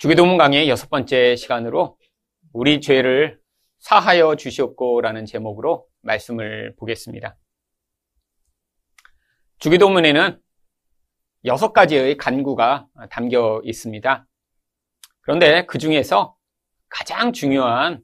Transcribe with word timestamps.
주기도문 0.00 0.38
강의 0.38 0.70
여섯 0.70 0.88
번째 0.88 1.36
시간으로 1.36 1.98
우리 2.54 2.80
죄를 2.80 3.38
사하여 3.80 4.34
주시옵고라는 4.34 5.26
제목으로 5.26 5.86
말씀을 6.00 6.74
보겠습니다. 6.76 7.36
주기도문에는 9.58 10.40
여섯 11.44 11.74
가지의 11.74 12.16
간구가 12.16 12.86
담겨 13.10 13.60
있습니다. 13.62 14.26
그런데 15.20 15.66
그 15.66 15.76
중에서 15.76 16.34
가장 16.88 17.34
중요한 17.34 18.00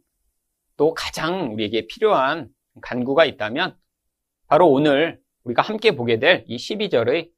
또 0.76 0.92
가장 0.92 1.54
우리에게 1.54 1.86
필요한 1.86 2.50
간구가 2.82 3.24
있다면 3.24 3.74
바로 4.48 4.70
오늘 4.70 5.18
우리가 5.44 5.62
함께 5.62 5.92
보게 5.92 6.18
될 6.18 6.44
이 6.46 6.56
12절의 6.56 7.30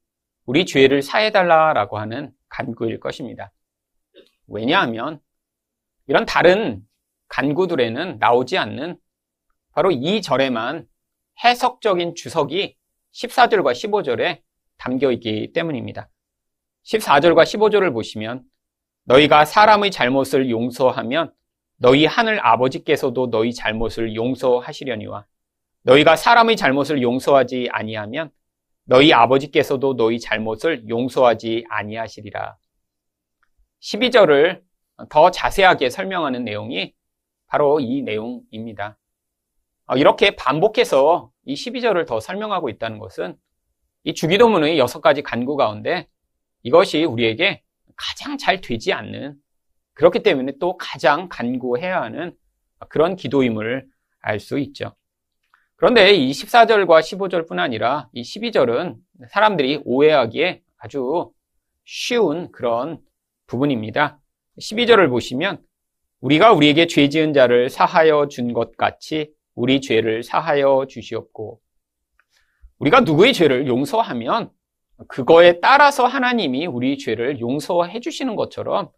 우리 0.45 0.65
죄를 0.65 1.01
사해달라라고 1.01 1.97
하는 1.97 2.33
간구일 2.49 2.99
것입니다. 2.99 3.53
왜냐하면 4.49 5.19
이런 6.07 6.25
다른 6.25 6.81
간구들에는 7.27 8.17
나오지 8.19 8.57
않는 8.57 8.97
바로 9.73 9.91
이 9.91 10.21
절에만 10.21 10.87
해석적인 11.43 12.15
주석이 12.15 12.75
14절과 13.13 13.71
15절에 13.71 14.41
담겨 14.77 15.11
있기 15.11 15.53
때문입니다. 15.53 16.09
14절과 16.85 17.43
15절을 17.43 17.93
보시면 17.93 18.43
너희가 19.03 19.45
사람의 19.45 19.91
잘못을 19.91 20.49
용서하면 20.49 21.33
너희 21.77 22.05
하늘 22.05 22.45
아버지께서도 22.45 23.29
너희 23.29 23.53
잘못을 23.53 24.15
용서하시려니와 24.15 25.25
너희가 25.83 26.15
사람의 26.15 26.57
잘못을 26.57 27.01
용서하지 27.01 27.69
아니하면 27.71 28.31
너희 28.83 29.13
아버지께서도 29.13 29.95
너희 29.95 30.19
잘못을 30.19 30.89
용서하지 30.89 31.65
아니하시리라. 31.69 32.57
12절을 33.81 34.61
더 35.09 35.31
자세하게 35.31 35.89
설명하는 35.89 36.43
내용이 36.43 36.93
바로 37.47 37.79
이 37.79 38.01
내용입니다. 38.01 38.97
어, 39.87 39.95
이렇게 39.95 40.35
반복해서 40.35 41.31
이 41.45 41.55
12절을 41.55 42.05
더 42.05 42.19
설명하고 42.19 42.69
있다는 42.69 42.99
것은 42.99 43.37
이 44.03 44.13
주기도문의 44.13 44.77
여섯 44.77 45.01
가지 45.01 45.21
간구 45.21 45.55
가운데 45.55 46.07
이것이 46.63 47.03
우리에게 47.05 47.63
가장 47.95 48.37
잘 48.37 48.61
되지 48.61 48.93
않는 48.93 49.35
그렇기 49.93 50.23
때문에 50.23 50.53
또 50.59 50.77
가장 50.77 51.27
간구해야 51.29 52.01
하는 52.01 52.35
그런 52.87 53.15
기도임을 53.15 53.87
알 54.21 54.39
수 54.39 54.59
있죠. 54.59 54.95
그런데 55.75 56.13
이 56.13 56.31
14절과 56.31 56.99
15절뿐 56.99 57.57
아니라 57.57 58.09
이 58.13 58.21
12절은 58.21 58.97
사람들이 59.29 59.81
오해하기에 59.85 60.61
아주 60.77 61.31
쉬운 61.85 62.51
그런 62.51 62.99
부분입니다. 63.49 64.19
12절을 64.59 65.09
보시면 65.09 65.61
우리가 66.21 66.53
우리에게 66.53 66.87
죄 66.87 67.09
지은 67.09 67.33
자를 67.33 67.69
사하여 67.69 68.27
준 68.27 68.53
것 68.53 68.77
같이 68.77 69.31
우리 69.55 69.81
죄를 69.81 70.23
사하여 70.23 70.85
주시옵고 70.87 71.59
우리가 72.79 73.01
누구의 73.01 73.33
죄를 73.33 73.67
용서하면 73.67 74.51
그거에 75.07 75.59
따라서 75.59 76.05
하나님이 76.05 76.65
우리 76.67 76.97
죄를 76.97 77.39
용서해 77.39 77.99
주시는 77.99 78.35
것처럼 78.35 78.89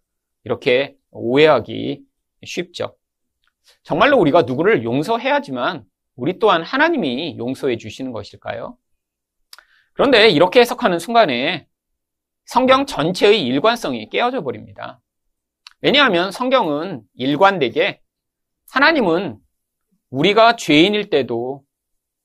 이렇게 0.44 0.96
오해하기 1.12 2.02
쉽죠. 2.46 2.96
정말로 3.84 4.18
우리가 4.18 4.44
누구를 4.44 4.84
용서해야지만 4.84 5.84
우리 6.16 6.40
또한 6.40 6.64
하나님이 6.64 7.38
용서해 7.38 7.78
주시는 7.78 8.12
것일까요? 8.12 8.78
그런데 9.94 10.30
이렇게 10.30 10.60
해석하는 10.62 11.00
순간에 11.00 11.68
성경 12.46 12.86
전체의 12.86 13.46
일관성이 13.46 14.10
깨어져 14.10 14.42
버립니다. 14.42 15.00
왜냐하면 15.82 16.32
성경은 16.32 17.02
일관되게 17.16 18.02
하나님은 18.72 19.38
우리가 20.10 20.56
죄인일 20.56 21.10
때도 21.10 21.64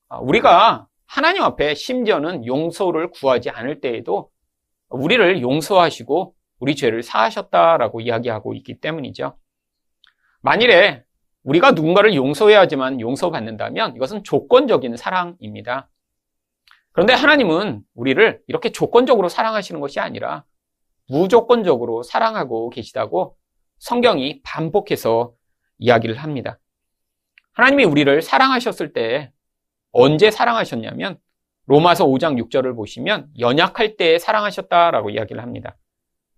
아, 0.09 0.19
우리가 0.19 0.87
하나님 1.05 1.43
앞에 1.43 1.73
심지어는 1.73 2.45
용서를 2.45 3.11
구하지 3.11 3.49
않을 3.49 3.81
때에도 3.81 4.29
우리를 4.89 5.41
용서하시고 5.41 6.35
우리 6.59 6.75
죄를 6.75 7.03
사하셨다라고 7.03 8.01
이야기하고 8.01 8.53
있기 8.55 8.79
때문이죠. 8.79 9.37
만일에 10.41 11.03
우리가 11.43 11.71
누군가를 11.71 12.13
용서해야지만 12.13 12.99
용서받는다면 12.99 13.95
이것은 13.95 14.23
조건적인 14.23 14.97
사랑입니다. 14.97 15.89
그런데 16.97 17.13
하나님은 17.13 17.83
우리를 17.93 18.41
이렇게 18.47 18.71
조건적으로 18.71 19.29
사랑하시는 19.29 19.79
것이 19.79 19.99
아니라 19.99 20.45
무조건적으로 21.07 22.01
사랑하고 22.01 22.71
계시다고 22.71 23.37
성경이 23.77 24.41
반복해서 24.41 25.31
이야기를 25.77 26.15
합니다. 26.15 26.57
하나님이 27.53 27.83
우리를 27.83 28.19
사랑하셨을 28.23 28.93
때 28.93 29.31
언제 29.91 30.31
사랑하셨냐면 30.31 31.19
로마서 31.67 32.07
5장 32.07 32.43
6절을 32.49 32.75
보시면 32.75 33.29
연약할 33.37 33.95
때 33.95 34.17
사랑하셨다라고 34.17 35.11
이야기를 35.11 35.39
합니다. 35.39 35.77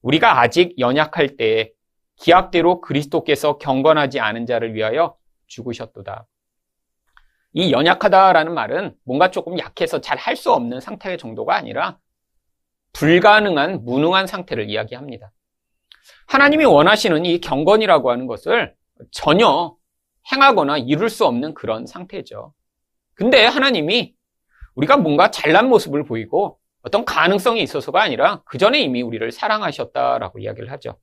우리가 0.02 0.42
아직 0.42 0.78
연약할 0.78 1.38
때 1.38 1.72
기약대로 2.18 2.82
그리스도께서 2.82 3.60
경건하지 3.60 4.20
않은 4.20 4.46
자를 4.46 4.74
위하여 4.74 5.16
죽으셨도다. 5.48 6.28
이 7.54 7.72
연약하다라는 7.72 8.54
말은 8.54 8.96
뭔가 9.04 9.32
조금 9.32 9.58
약해서 9.58 10.02
잘 10.02 10.18
할 10.18 10.36
수 10.36 10.52
없는 10.52 10.80
상태의 10.80 11.18
정도가 11.18 11.56
아니라 11.56 11.98
불가능한, 12.94 13.86
무능한 13.86 14.28
상태를 14.28 14.70
이야기합니다. 14.70 15.32
하나님이 16.28 16.66
원하시는 16.66 17.26
이 17.26 17.40
경건이라고 17.40 18.12
하는 18.12 18.28
것을 18.28 18.76
전혀 19.12 19.76
행하거나 20.32 20.78
이룰 20.78 21.10
수 21.10 21.26
없는 21.26 21.54
그런 21.54 21.86
상태죠. 21.88 22.54
근데 23.16 23.46
하나님이 23.46 24.14
우리가 24.76 24.98
뭔가 24.98 25.32
잘난 25.32 25.70
모습을 25.70 26.04
보이고 26.04 26.60
어떤 26.84 27.04
가능성이 27.04 27.62
있어서가 27.64 28.02
아니라 28.02 28.42
그 28.46 28.58
전에 28.58 28.80
이미 28.80 29.02
우리를 29.02 29.32
사랑하셨다라고 29.32 30.40
이야기를 30.40 30.72
하죠. 30.72 30.98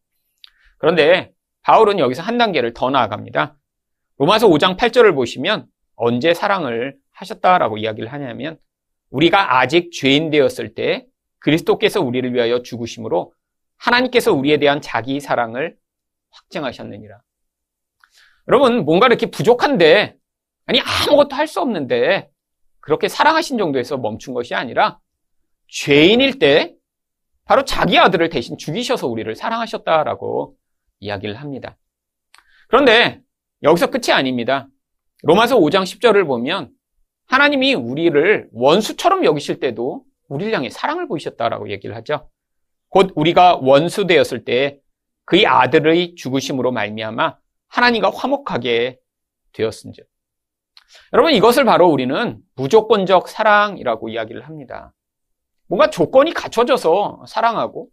그런데 0.78 1.32
바울은 1.62 1.98
여기서 1.98 2.22
한 2.22 2.38
단계를 2.38 2.72
더 2.72 2.90
나아갑니다. 2.90 3.56
로마서 4.18 4.48
5장 4.48 4.76
8절을 4.78 5.14
보시면 5.14 5.66
언제 5.96 6.34
사랑을 6.34 6.96
하셨다라고 7.12 7.78
이야기를 7.78 8.12
하냐면 8.12 8.58
우리가 9.10 9.58
아직 9.58 9.90
죄인 9.92 10.30
되었을 10.30 10.74
때 10.74 11.06
그리스도께서 11.38 12.00
우리를 12.00 12.32
위하여 12.34 12.62
죽으심으로 12.62 13.32
하나님께서 13.78 14.32
우리에 14.32 14.58
대한 14.58 14.80
자기 14.80 15.20
사랑을 15.20 15.76
확증하셨느니라. 16.30 17.20
여러분, 18.48 18.84
뭔가 18.84 19.06
이렇게 19.06 19.26
부족한데, 19.26 20.16
아니, 20.66 20.80
아무것도 20.80 21.34
할 21.34 21.46
수 21.46 21.60
없는데, 21.60 22.28
그렇게 22.80 23.08
사랑하신 23.08 23.58
정도에서 23.58 23.96
멈춘 23.96 24.34
것이 24.34 24.54
아니라, 24.54 24.98
죄인일 25.68 26.38
때, 26.38 26.74
바로 27.44 27.64
자기 27.64 27.98
아들을 27.98 28.28
대신 28.28 28.56
죽이셔서 28.56 29.06
우리를 29.06 29.34
사랑하셨다라고 29.34 30.56
이야기를 31.00 31.36
합니다. 31.36 31.76
그런데, 32.68 33.20
여기서 33.62 33.90
끝이 33.90 34.12
아닙니다. 34.12 34.68
로마서 35.22 35.58
5장 35.58 35.82
10절을 35.82 36.26
보면, 36.26 36.70
하나님이 37.26 37.74
우리를 37.74 38.48
원수처럼 38.52 39.24
여기실 39.24 39.60
때도 39.60 40.04
우리를 40.28 40.52
향해 40.54 40.70
사랑을 40.70 41.08
보이셨다라고 41.08 41.70
얘기를 41.70 41.96
하죠. 41.96 42.28
곧 42.88 43.12
우리가 43.14 43.56
원수 43.62 44.06
되었을 44.06 44.44
때 44.44 44.78
그의 45.24 45.46
아들의 45.46 46.14
죽으심으로 46.14 46.72
말미암아 46.72 47.36
하나님과 47.68 48.10
화목하게 48.10 48.98
되었은즉. 49.52 50.06
여러분 51.12 51.32
이것을 51.32 51.64
바로 51.64 51.88
우리는 51.88 52.38
무조건적 52.54 53.28
사랑이라고 53.28 54.08
이야기를 54.08 54.46
합니다. 54.46 54.94
뭔가 55.66 55.90
조건이 55.90 56.32
갖춰져서 56.32 57.24
사랑하고 57.26 57.88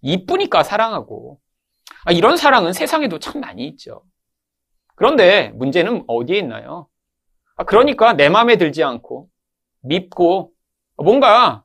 이쁘니까 0.00 0.62
사랑하고 0.62 1.38
아, 2.04 2.12
이런 2.12 2.36
사랑은 2.36 2.72
세상에도 2.72 3.18
참 3.18 3.40
많이 3.40 3.66
있죠. 3.68 4.02
그런데 4.98 5.50
문제는 5.54 6.02
어디에 6.08 6.38
있나요? 6.38 6.88
아, 7.54 7.62
그러니까 7.62 8.14
내 8.14 8.28
마음에 8.28 8.56
들지 8.56 8.82
않고 8.82 9.28
밉고 9.82 10.50
뭔가 10.96 11.64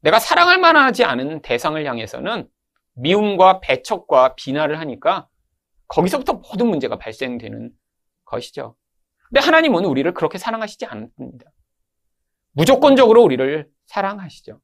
내가 0.00 0.18
사랑할 0.18 0.58
만하지 0.58 1.04
않은 1.04 1.42
대상을 1.42 1.84
향해서는 1.84 2.48
미움과 2.94 3.60
배척과 3.60 4.34
비난을 4.34 4.80
하니까 4.80 5.28
거기서부터 5.88 6.32
모든 6.32 6.68
문제가 6.68 6.96
발생되는 6.96 7.70
것이죠. 8.24 8.76
근데 9.28 9.40
하나님은 9.40 9.84
우리를 9.84 10.10
그렇게 10.14 10.38
사랑하시지 10.38 10.86
않습니다. 10.86 11.50
무조건적으로 12.52 13.22
우리를 13.22 13.68
사랑하시죠. 13.88 14.58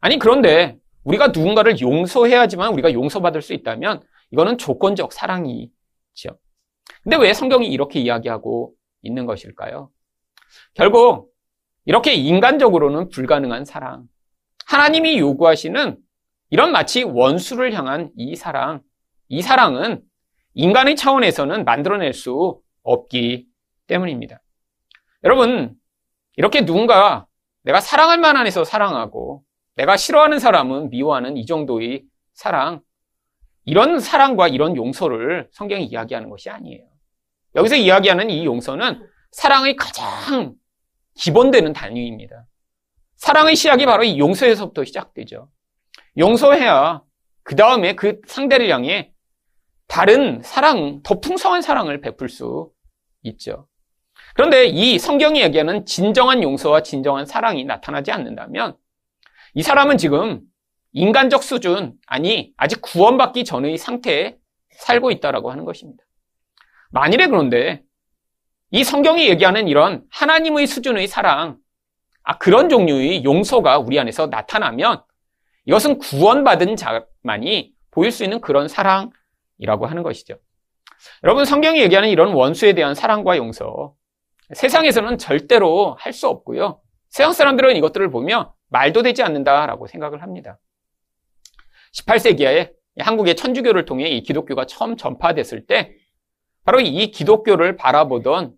아니, 0.00 0.20
그런데 0.20 0.78
우리가 1.02 1.28
누군가를 1.28 1.80
용서해야지만 1.80 2.72
우리가 2.74 2.92
용서받을 2.92 3.42
수 3.42 3.54
있다면 3.54 4.04
이거는 4.30 4.56
조건적 4.56 5.12
사랑이죠. 5.12 6.38
근데 7.02 7.16
왜 7.16 7.32
성경이 7.32 7.66
이렇게 7.68 8.00
이야기하고 8.00 8.74
있는 9.02 9.26
것일까요? 9.26 9.90
결국 10.74 11.32
이렇게 11.84 12.14
인간적으로는 12.14 13.08
불가능한 13.08 13.64
사랑, 13.64 14.04
하나님이 14.66 15.18
요구하시는 15.18 15.96
이런 16.50 16.72
마치 16.72 17.02
원수를 17.02 17.72
향한 17.72 18.10
이 18.16 18.36
사랑, 18.36 18.82
이 19.28 19.42
사랑은 19.42 20.02
인간의 20.54 20.96
차원에서는 20.96 21.64
만들어낼 21.64 22.12
수 22.12 22.60
없기 22.82 23.46
때문입니다. 23.86 24.40
여러분, 25.24 25.74
이렇게 26.36 26.64
누군가 26.64 27.26
내가 27.62 27.80
사랑할 27.80 28.18
만한 28.18 28.46
에서 28.46 28.64
사랑하고 28.64 29.44
내가 29.76 29.96
싫어하는 29.96 30.38
사람은 30.38 30.90
미워하는 30.90 31.36
이 31.36 31.46
정도의 31.46 32.04
사랑, 32.34 32.80
이런 33.70 34.00
사랑과 34.00 34.48
이런 34.48 34.74
용서를 34.74 35.48
성경이 35.52 35.84
이야기하는 35.84 36.28
것이 36.28 36.50
아니에요. 36.50 36.84
여기서 37.54 37.76
이야기하는 37.76 38.28
이 38.28 38.44
용서는 38.44 39.08
사랑의 39.30 39.76
가장 39.76 40.54
기본되는 41.14 41.72
단위입니다. 41.72 42.46
사랑의 43.14 43.54
시작이 43.54 43.86
바로 43.86 44.02
이 44.02 44.18
용서에서부터 44.18 44.84
시작되죠. 44.84 45.48
용서해야 46.18 47.02
그 47.44 47.54
다음에 47.54 47.94
그 47.94 48.20
상대를 48.26 48.68
향해 48.70 49.12
다른 49.86 50.42
사랑, 50.42 51.02
더 51.04 51.20
풍성한 51.20 51.62
사랑을 51.62 52.00
베풀 52.00 52.28
수 52.28 52.72
있죠. 53.22 53.68
그런데 54.34 54.66
이 54.66 54.98
성경이 54.98 55.42
얘기하는 55.42 55.86
진정한 55.86 56.42
용서와 56.42 56.82
진정한 56.82 57.24
사랑이 57.24 57.64
나타나지 57.64 58.10
않는다면 58.10 58.76
이 59.54 59.62
사람은 59.62 59.96
지금 59.96 60.40
인간적 60.92 61.42
수준, 61.42 61.94
아니, 62.06 62.52
아직 62.56 62.80
구원받기 62.82 63.44
전의 63.44 63.78
상태에 63.78 64.36
살고 64.72 65.10
있다라고 65.10 65.50
하는 65.50 65.64
것입니다. 65.64 66.02
만일에 66.90 67.28
그런데 67.28 67.82
이 68.70 68.84
성경이 68.84 69.28
얘기하는 69.28 69.68
이런 69.68 70.04
하나님의 70.10 70.66
수준의 70.66 71.06
사랑, 71.06 71.58
아, 72.22 72.38
그런 72.38 72.68
종류의 72.68 73.24
용서가 73.24 73.78
우리 73.78 73.98
안에서 73.98 74.26
나타나면 74.26 75.02
이것은 75.66 75.98
구원받은 75.98 76.76
자만이 76.76 77.72
보일 77.90 78.12
수 78.12 78.24
있는 78.24 78.40
그런 78.40 78.68
사랑이라고 78.68 79.86
하는 79.86 80.02
것이죠. 80.02 80.36
여러분, 81.24 81.44
성경이 81.44 81.80
얘기하는 81.80 82.08
이런 82.08 82.32
원수에 82.32 82.72
대한 82.72 82.94
사랑과 82.94 83.36
용서, 83.36 83.94
세상에서는 84.52 85.18
절대로 85.18 85.96
할 85.98 86.12
수 86.12 86.28
없고요. 86.28 86.80
세상 87.08 87.32
사람들은 87.32 87.76
이것들을 87.76 88.10
보며 88.10 88.54
말도 88.68 89.02
되지 89.02 89.22
않는다라고 89.22 89.86
생각을 89.86 90.22
합니다. 90.22 90.58
18세기에 91.92 92.72
한국의 92.98 93.36
천주교를 93.36 93.84
통해 93.84 94.08
이 94.08 94.22
기독교가 94.22 94.66
처음 94.66 94.96
전파됐을 94.96 95.66
때 95.66 95.94
바로 96.64 96.80
이 96.80 97.10
기독교를 97.10 97.76
바라보던 97.76 98.54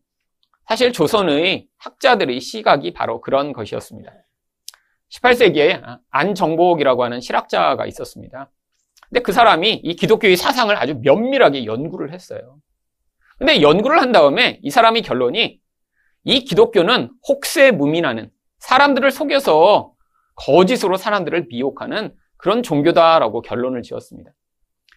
사실 0.68 0.92
조선의 0.92 1.68
학자들의 1.78 2.40
시각이 2.40 2.92
바로 2.92 3.20
그런 3.20 3.52
것이었습니다. 3.52 4.12
18세기에 5.10 5.98
안정복이라고 6.10 7.04
하는 7.04 7.20
실학자가 7.20 7.86
있었습니다. 7.86 8.50
근데 9.08 9.20
그 9.20 9.32
사람이 9.32 9.74
이 9.84 9.94
기독교의 9.94 10.36
사상을 10.36 10.74
아주 10.76 10.98
면밀하게 11.02 11.66
연구를 11.66 12.12
했어요. 12.12 12.58
근데 13.38 13.60
연구를 13.60 14.00
한 14.00 14.12
다음에 14.12 14.58
이 14.62 14.70
사람의 14.70 15.02
결론이 15.02 15.60
이 16.24 16.44
기독교는 16.44 17.10
혹세 17.28 17.72
무민하는 17.72 18.30
사람들을 18.58 19.10
속여서 19.10 19.92
거짓으로 20.36 20.96
사람들을 20.96 21.46
미혹하는 21.48 22.14
그런 22.42 22.64
종교다라고 22.64 23.40
결론을 23.40 23.82
지었습니다. 23.82 24.32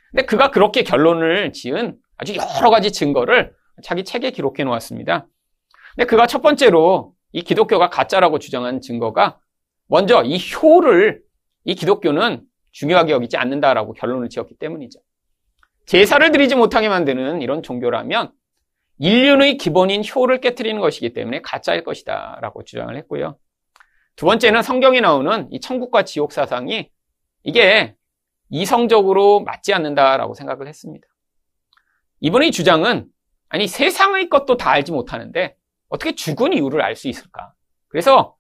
근데 0.10 0.26
그가 0.26 0.50
그렇게 0.50 0.82
결론을 0.82 1.54
지은 1.54 1.96
아주 2.18 2.34
여러 2.36 2.72
가지 2.72 2.92
증거를 2.92 3.54
자기 3.84 4.04
책에 4.04 4.32
기록해 4.32 4.64
놓았습니다. 4.64 5.28
근데 5.96 6.08
그가 6.08 6.26
첫 6.26 6.42
번째로 6.42 7.14
이 7.34 7.44
기독교가 7.44 7.92
가짜라고 7.92 8.40
주장한 8.40 8.82
증거가 8.82 9.40
먼저 9.86 10.24
이 10.24 10.40
효를 10.40 11.22
이 11.66 11.76
기독교는 11.76 12.42
중요하게 12.72 13.12
여기지 13.12 13.38
않는다라고 13.38 13.94
결론을 13.94 14.30
지었기 14.30 14.56
때문이죠. 14.56 15.00
제사를 15.86 16.32
드리지 16.32 16.56
못하게 16.56 16.90
만드는 16.90 17.44
이런 17.44 17.62
종교라면 17.62 18.32
인륜의 18.98 19.58
기본인 19.58 20.02
효를 20.04 20.42
깨뜨리는 20.42 20.82
것이기 20.82 21.14
때문에 21.14 21.44
가짜일 21.44 21.84
것이다 21.84 22.40
라고 22.42 22.64
주장을 22.64 22.96
했고요. 22.98 23.38
두 24.16 24.26
번째는 24.26 24.64
성경에 24.64 25.00
나오는 25.00 25.48
이 25.52 25.60
천국과 25.60 26.06
지옥 26.06 26.32
사상이 26.32 26.90
이게 27.46 27.96
이성적으로 28.50 29.42
맞지 29.42 29.74
않는다라고 29.74 30.34
생각을 30.34 30.68
했습니다. 30.68 31.08
이분의 32.20 32.52
주장은 32.52 33.08
아니 33.50 33.68
세상의 33.68 34.30
것도 34.30 34.58
다 34.58 34.72
알지 34.72 34.92
못하는데 34.92 35.56
어떻게 35.88 36.16
죽은 36.16 36.54
이유를 36.54 36.82
알 36.82 36.96
수 36.96 37.08
있을까? 37.08 37.54
그래서 37.88 38.36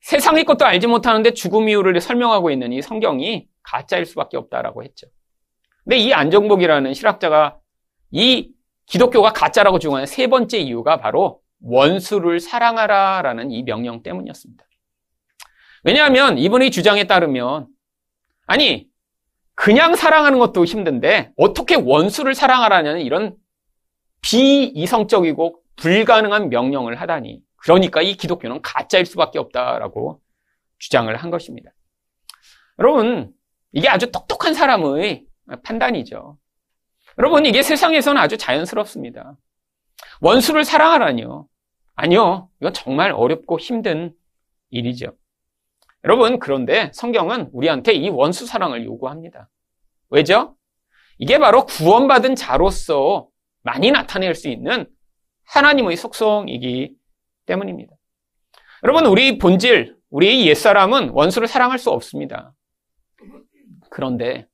세상의 0.00 0.44
것도 0.44 0.66
알지 0.66 0.88
못하는데 0.88 1.32
죽음 1.32 1.68
이유를 1.68 2.00
설명하고 2.00 2.50
있는 2.50 2.72
이 2.72 2.82
성경이 2.82 3.46
가짜일 3.62 4.04
수밖에 4.04 4.36
없다라고 4.36 4.82
했죠. 4.82 5.06
근데 5.84 5.96
이 5.96 6.12
안정복이라는 6.12 6.92
실학자가 6.94 7.60
이 8.10 8.52
기독교가 8.86 9.32
가짜라고 9.32 9.78
주장하는 9.78 10.06
세 10.06 10.26
번째 10.26 10.58
이유가 10.58 10.96
바로 10.96 11.40
원수를 11.60 12.40
사랑하라라는 12.40 13.52
이 13.52 13.62
명령 13.62 14.02
때문이었습니다. 14.02 14.64
왜냐하면 15.84 16.36
이분의 16.38 16.72
주장에 16.72 17.04
따르면 17.04 17.68
아니 18.52 18.86
그냥 19.54 19.96
사랑하는 19.96 20.38
것도 20.38 20.66
힘든데 20.66 21.32
어떻게 21.38 21.74
원수를 21.74 22.34
사랑하라는 22.34 23.00
이런 23.00 23.34
비이성적이고 24.20 25.62
불가능한 25.76 26.50
명령을 26.50 27.00
하다니 27.00 27.40
그러니까 27.56 28.02
이 28.02 28.14
기독교는 28.14 28.60
가짜일 28.60 29.06
수밖에 29.06 29.38
없다라고 29.38 30.20
주장을 30.78 31.16
한 31.16 31.30
것입니다. 31.30 31.70
여러분 32.78 33.32
이게 33.72 33.88
아주 33.88 34.12
똑똑한 34.12 34.52
사람의 34.52 35.24
판단이죠. 35.64 36.36
여러분 37.18 37.46
이게 37.46 37.62
세상에서는 37.62 38.20
아주 38.20 38.36
자연스럽습니다. 38.36 39.34
원수를 40.20 40.64
사랑하라니요. 40.64 41.48
아니요. 41.94 42.50
이건 42.60 42.74
정말 42.74 43.12
어렵고 43.12 43.58
힘든 43.58 44.14
일이죠. 44.68 45.16
여러분, 46.04 46.38
그런데 46.38 46.90
성경은 46.94 47.50
우리한테 47.52 47.92
이 47.92 48.08
원수 48.08 48.46
사랑을 48.46 48.84
요구합니다. 48.84 49.48
왜죠? 50.10 50.56
이게 51.18 51.38
바로 51.38 51.64
구원받은 51.66 52.34
자로서 52.34 53.28
많이 53.62 53.90
나타낼 53.90 54.34
수 54.34 54.48
있는 54.48 54.86
하나님의 55.44 55.96
속성이기 55.96 56.94
때문입니다. 57.46 57.94
여러분, 58.82 59.06
우리 59.06 59.38
본질, 59.38 59.96
우리 60.10 60.46
옛사람은 60.48 61.10
원수를 61.10 61.46
사랑할 61.46 61.78
수 61.78 61.90
없습니다. 61.90 62.52
그런데 63.90 64.46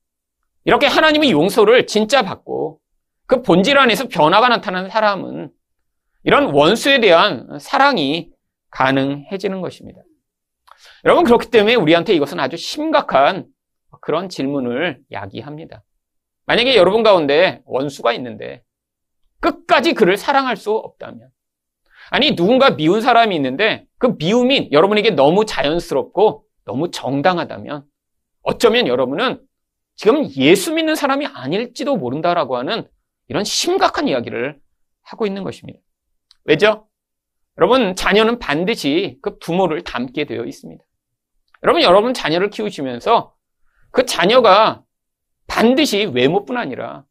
이렇게 0.65 0.85
하나님의 0.85 1.31
용서를 1.31 1.87
진짜 1.87 2.21
받고 2.21 2.79
그 3.25 3.41
본질 3.41 3.77
안에서 3.77 4.07
변화가 4.07 4.49
나타나는 4.49 4.89
사람은 4.89 5.49
이런 6.23 6.53
원수에 6.53 6.99
대한 6.99 7.57
사랑이 7.59 8.29
가능해지는 8.69 9.61
것입니다. 9.61 10.01
여러분, 11.05 11.23
그렇기 11.23 11.49
때문에 11.49 11.75
우리한테 11.75 12.13
이것은 12.13 12.39
아주 12.39 12.57
심각한 12.57 13.45
그런 14.01 14.29
질문을 14.29 15.01
야기합니다. 15.11 15.83
만약에 16.45 16.75
여러분 16.75 17.03
가운데 17.03 17.61
원수가 17.65 18.13
있는데 18.13 18.63
끝까지 19.39 19.93
그를 19.93 20.17
사랑할 20.17 20.57
수 20.57 20.71
없다면 20.71 21.29
아니 22.09 22.35
누군가 22.35 22.75
미운 22.75 23.01
사람이 23.01 23.35
있는데 23.35 23.85
그 23.99 24.15
미움이 24.17 24.69
여러분에게 24.71 25.11
너무 25.11 25.45
자연스럽고 25.45 26.43
너무 26.65 26.89
정당하다면 26.89 27.85
어쩌면 28.41 28.87
여러분은 28.87 29.41
지금 29.95 30.27
예수 30.37 30.73
믿는 30.73 30.95
사람이 30.95 31.27
아닐지도 31.27 31.97
모른다라고 31.97 32.57
하는 32.57 32.87
이런 33.27 33.43
심각한 33.43 34.07
이야기를 34.07 34.59
하고 35.03 35.27
있는 35.27 35.43
것입니다. 35.43 35.79
왜죠? 36.45 36.87
여러분 37.57 37.95
자녀는 37.95 38.39
반드시 38.39 39.19
그 39.21 39.37
부모를 39.37 39.83
닮게 39.83 40.25
되어 40.25 40.45
있습니다. 40.45 40.83
여러분, 41.63 41.81
여러분 41.81 42.13
자녀를 42.13 42.49
키우시면서 42.49 43.33
그 43.91 44.05
자녀가 44.05 44.83
반드시 45.47 46.05
외모뿐 46.05 46.57
아니라 46.57 47.05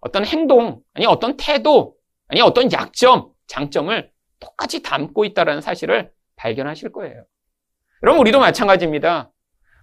어떤 0.00 0.24
행동, 0.26 0.80
아니 0.92 1.06
어떤 1.06 1.36
태도, 1.36 1.96
아니 2.28 2.40
어떤 2.40 2.70
약점, 2.72 3.30
장점을 3.46 4.10
똑같이 4.40 4.82
담고 4.82 5.24
있다는 5.24 5.60
사실을 5.60 6.12
발견하실 6.36 6.92
거예요. 6.92 7.24
여러분, 8.02 8.20
우리도 8.20 8.38
마찬가지입니다. 8.40 9.32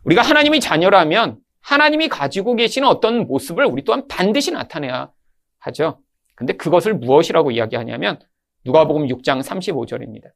우리가 0.03 0.21
하나님의 0.21 0.59
자녀라면 0.59 1.39
하나님이 1.61 2.09
가지고 2.09 2.55
계시는 2.55 2.87
어떤 2.87 3.27
모습을 3.27 3.65
우리 3.65 3.83
또한 3.83 4.07
반드시 4.07 4.51
나타내야 4.51 5.11
하죠. 5.59 6.01
근데 6.35 6.53
그것을 6.53 6.95
무엇이라고 6.95 7.51
이야기하냐면 7.51 8.19
누가복음 8.65 9.07
6장 9.07 9.41
35절입니다. 9.43 10.31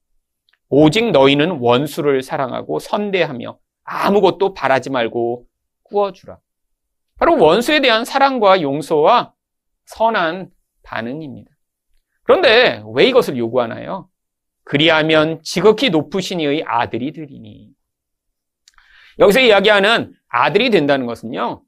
오직 0.69 1.11
너희는 1.11 1.59
원수를 1.59 2.21
사랑하고 2.21 2.79
선대하며 2.79 3.57
아무것도 3.85 4.53
바라지 4.53 4.89
말고 4.89 5.45
꾸어주라. 5.83 6.39
바로 7.17 7.37
원수에 7.37 7.79
대한 7.79 8.03
사랑과 8.03 8.61
용서와 8.61 9.33
선한 9.85 10.49
반응입니다. 10.83 11.51
그런데 12.23 12.83
왜 12.93 13.05
이것을 13.07 13.37
요구하나요? 13.37 14.09
그리하면 14.63 15.41
지극히 15.43 15.91
높으신 15.91 16.39
이의 16.39 16.63
아들이 16.65 17.13
되리니. 17.13 17.69
여기서 19.19 19.39
이야기하는 19.39 20.13
아들이 20.27 20.71
된다는 20.71 21.05
것은요, 21.05 21.61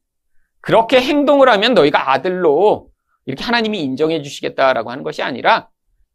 그렇게 0.60 1.00
행동을 1.00 1.48
하면 1.48 1.74
너희가 1.76 2.12
아들로 2.12 2.90
이렇게 3.26 3.44
하나님이 3.44 3.82
인정해 3.82 4.22
주시겠다라고 4.22 4.90
하는 4.90 5.04
것이 5.04 5.22
아니라 5.22 5.70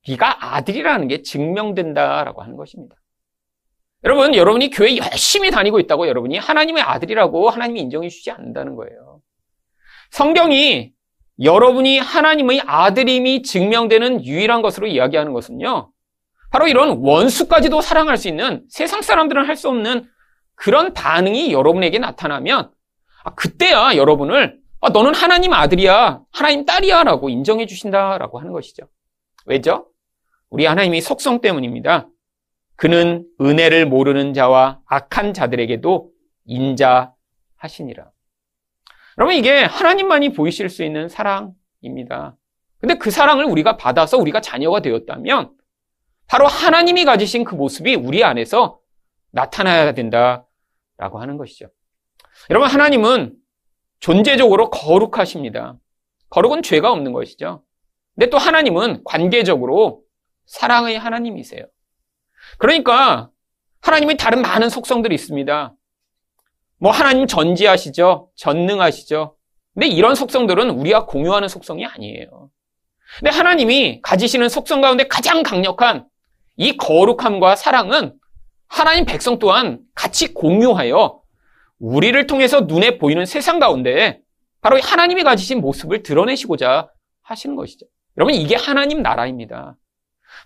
네가 0.09 0.55
아들이라는 0.57 1.09
게 1.09 1.23
증명된다라고 1.23 2.43
하는 2.43 2.57
것입니다. 2.57 2.97
여러분, 4.05 4.35
여러분이 4.35 4.71
교회 4.71 4.97
열심히 4.97 5.51
다니고 5.51 5.79
있다고 5.81 6.09
여러분이 6.09 6.39
하나님의 6.39 6.83
아들이라고 6.83 7.51
하나님이 7.51 7.81
인정해 7.81 8.09
주지 8.09 8.31
않는다는 8.31 8.75
거예요. 8.75 9.21
성경이 10.11 10.93
여러분이 11.41 11.99
하나님의 11.99 12.63
아들임이 12.67 13.43
증명되는 13.43 14.25
유일한 14.25 14.61
것으로 14.61 14.87
이야기하는 14.87 15.33
것은요. 15.33 15.91
바로 16.51 16.69
이런 16.69 16.99
원수까지도 16.99 17.81
사랑할 17.81 18.17
수 18.17 18.29
있는 18.29 18.65
세상 18.69 19.03
사람들은 19.03 19.47
할 19.47 19.57
수 19.57 19.69
없는 19.69 20.07
그런 20.55 20.93
반응이 20.93 21.53
여러분에게 21.53 21.99
나타나면 21.99 22.71
아, 23.25 23.35
그때야 23.35 23.97
여러분을 23.97 24.61
아, 24.81 24.91
너는 24.91 25.15
하나님 25.15 25.53
아들이야, 25.53 26.21
하나님 26.33 26.67
딸이야 26.67 27.05
라고 27.05 27.29
인정해 27.29 27.67
주신다라고 27.67 28.39
하는 28.41 28.53
것이죠. 28.53 28.89
왜죠? 29.47 29.87
우리 30.51 30.67
하나님의 30.67 31.01
속성 31.01 31.41
때문입니다. 31.41 32.09
그는 32.83 33.25
은혜를 33.41 33.87
모르는 33.87 34.35
자와 34.35 34.81
악한 34.87 35.35
자들에게도 35.35 36.11
인자하시니라. 36.47 38.11
여러분 39.19 39.37
이게 39.37 39.63
하나님만이 39.63 40.33
보이실 40.33 40.69
수 40.69 40.83
있는 40.83 41.09
사랑입니다. 41.09 42.37
근데 42.79 42.95
그 42.99 43.13
사랑을 43.13 43.45
우리가 43.45 43.77
받아서 43.77 44.19
우리가 44.19 44.41
자녀가 44.41 44.83
되었다면 44.83 45.53
바로 46.27 46.49
하나님이 46.49 47.05
가지신 47.05 47.45
그 47.45 47.55
모습이 47.55 47.95
우리 47.95 48.25
안에서 48.25 48.81
나타나야 49.31 49.95
된다라고 49.95 51.21
하는 51.21 51.37
것이죠. 51.37 51.69
여러분 52.51 52.69
하나님은 52.69 53.37
존재적으로 54.01 54.71
거룩하십니다. 54.71 55.77
거룩은 56.31 56.65
죄가 56.65 56.91
없는 56.91 57.13
것이죠. 57.13 57.63
근데 58.17 58.29
또 58.29 58.39
하나님은 58.39 59.05
관계적으로 59.05 60.03
사랑의 60.47 60.99
하나님이세요. 60.99 61.65
그러니까 62.63 63.29
하나님의 63.81 64.17
다른 64.17 64.41
많은 64.41 64.69
속성들이 64.69 65.13
있습니다. 65.17 65.75
뭐 66.79 66.93
하나님 66.93 67.27
전지하시죠. 67.27 68.31
전능하시죠. 68.37 69.37
근데 69.75 69.89
이런 69.89 70.15
속성들은 70.15 70.71
우리와 70.71 71.07
공유하는 71.07 71.49
속성이 71.49 71.85
아니에요. 71.85 72.51
근데 73.19 73.37
하나님이 73.37 74.01
가지시는 74.03 74.49
속성 74.49 74.81
가운데 74.81 75.09
가장 75.09 75.43
강력한 75.43 76.07
이 76.57 76.77
거룩함과 76.77 77.57
사랑은 77.57 78.15
하나님 78.69 79.07
백성 79.07 79.41
또한 79.41 79.81
같이 79.97 80.33
공유하여 80.33 81.21
우리를 81.81 82.27
통해서 82.29 82.61
눈에 82.61 82.97
보이는 82.99 83.27
세상 83.27 83.59
가운데 83.59 84.21
바로 84.61 84.79
하나님이 84.81 85.25
가지신 85.25 85.61
모습을 85.61 86.05
드러내시고자 86.05 86.89
하시는 87.23 87.57
것이죠. 87.57 87.87
여러분, 88.17 88.37
이게 88.37 88.55
하나님 88.55 89.03
나라입니다. 89.03 89.77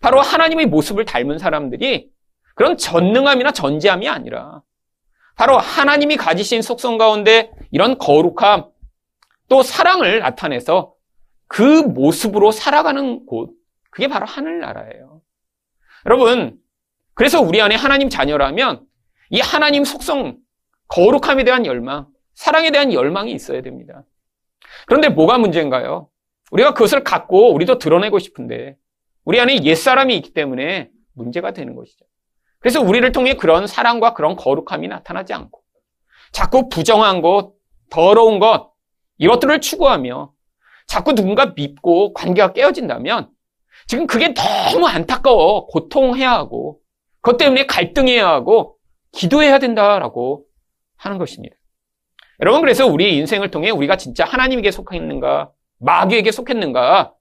바로 0.00 0.20
하나님의 0.20 0.66
모습을 0.66 1.04
닮은 1.04 1.38
사람들이 1.38 2.10
그런 2.54 2.76
전능함이나 2.76 3.52
전지함이 3.52 4.08
아니라 4.08 4.62
바로 5.36 5.58
하나님이 5.58 6.16
가지신 6.16 6.62
속성 6.62 6.98
가운데 6.98 7.52
이런 7.70 7.98
거룩함 7.98 8.70
또 9.48 9.62
사랑을 9.62 10.20
나타내서 10.20 10.94
그 11.48 11.62
모습으로 11.82 12.50
살아가는 12.50 13.26
곳, 13.26 13.50
그게 13.90 14.08
바로 14.08 14.26
하늘나라예요. 14.26 15.20
여러분, 16.06 16.58
그래서 17.14 17.40
우리 17.40 17.60
안에 17.60 17.74
하나님 17.74 18.08
자녀라면 18.08 18.84
이 19.30 19.40
하나님 19.40 19.84
속성, 19.84 20.38
거룩함에 20.88 21.44
대한 21.44 21.66
열망, 21.66 22.06
사랑에 22.34 22.70
대한 22.70 22.92
열망이 22.92 23.32
있어야 23.32 23.62
됩니다. 23.62 24.04
그런데 24.86 25.08
뭐가 25.08 25.38
문제인가요? 25.38 26.08
우리가 26.50 26.74
그것을 26.74 27.02
갖고 27.02 27.52
우리도 27.54 27.78
드러내고 27.78 28.18
싶은데 28.18 28.76
우리 29.26 29.40
안에 29.40 29.64
옛사람이 29.64 30.16
있기 30.16 30.32
때문에 30.32 30.88
문제가 31.12 31.52
되는 31.52 31.74
것이죠. 31.74 32.04
그래서 32.60 32.80
우리를 32.80 33.10
통해 33.12 33.34
그런 33.34 33.66
사랑과 33.66 34.14
그런 34.14 34.36
거룩함이 34.36 34.86
나타나지 34.88 35.34
않고 35.34 35.60
자꾸 36.32 36.68
부정한 36.68 37.22
것, 37.22 37.52
더러운 37.90 38.38
것, 38.38 38.72
이것들을 39.18 39.60
추구하며 39.60 40.32
자꾸 40.86 41.14
누군가 41.14 41.46
밉고 41.56 42.12
관계가 42.12 42.52
깨어진다면 42.52 43.28
지금 43.88 44.06
그게 44.06 44.32
너무 44.32 44.86
안타까워 44.86 45.66
고통해야 45.66 46.30
하고 46.30 46.80
그것 47.20 47.36
때문에 47.36 47.66
갈등해야 47.66 48.28
하고 48.28 48.76
기도해야 49.10 49.58
된다라고 49.58 50.44
하는 50.96 51.18
것입니다. 51.18 51.56
여러분 52.40 52.60
그래서 52.60 52.86
우리 52.86 53.16
인생을 53.16 53.50
통해 53.50 53.70
우리가 53.70 53.96
진짜 53.96 54.24
하나님에게 54.24 54.70
속했는가 54.70 55.50
마귀에게 55.78 56.30
속했는가 56.30 57.15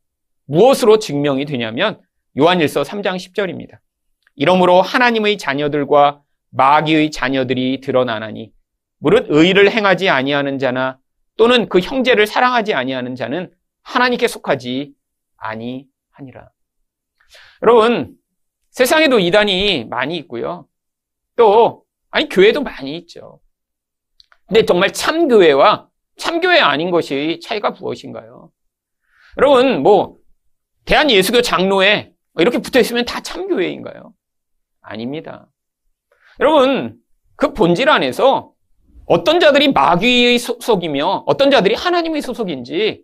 무엇으로 0.45 0.99
증명이 0.99 1.45
되냐면 1.45 1.99
요한일서 2.37 2.83
3장 2.83 3.15
10절입니다. 3.15 3.79
이러므로 4.35 4.81
하나님의 4.81 5.37
자녀들과 5.37 6.21
마귀의 6.51 7.11
자녀들이 7.11 7.81
드러나나니 7.81 8.51
무릇 8.97 9.27
의를 9.29 9.71
행하지 9.71 10.09
아니하는 10.09 10.57
자나 10.59 10.99
또는 11.37 11.67
그 11.67 11.79
형제를 11.79 12.27
사랑하지 12.27 12.73
아니하는 12.73 13.15
자는 13.15 13.51
하나님께 13.83 14.27
속하지 14.27 14.93
아니하니라. 15.37 16.49
여러분 17.61 18.15
세상에도 18.71 19.19
이단이 19.19 19.85
많이 19.85 20.17
있고요. 20.17 20.67
또 21.35 21.83
아니 22.09 22.29
교회도 22.29 22.61
많이 22.61 22.97
있죠. 22.97 23.39
근데 24.47 24.65
정말 24.65 24.93
참 24.93 25.27
교회와 25.27 25.89
참교회 26.17 26.59
아닌 26.59 26.91
것이 26.91 27.39
차이가 27.43 27.71
무엇인가요? 27.71 28.51
여러분 29.37 29.81
뭐 29.81 30.17
대한 30.85 31.09
예수교 31.09 31.41
장로에 31.41 32.11
이렇게 32.37 32.59
붙어 32.59 32.79
있으면 32.79 33.05
다 33.05 33.19
참교회인가요? 33.21 34.13
아닙니다. 34.81 35.47
여러분, 36.39 36.97
그 37.35 37.53
본질 37.53 37.89
안에서 37.89 38.51
어떤 39.07 39.39
자들이 39.39 39.71
마귀의 39.71 40.39
소속이며 40.39 41.23
어떤 41.25 41.51
자들이 41.51 41.75
하나님의 41.75 42.21
소속인지 42.21 43.03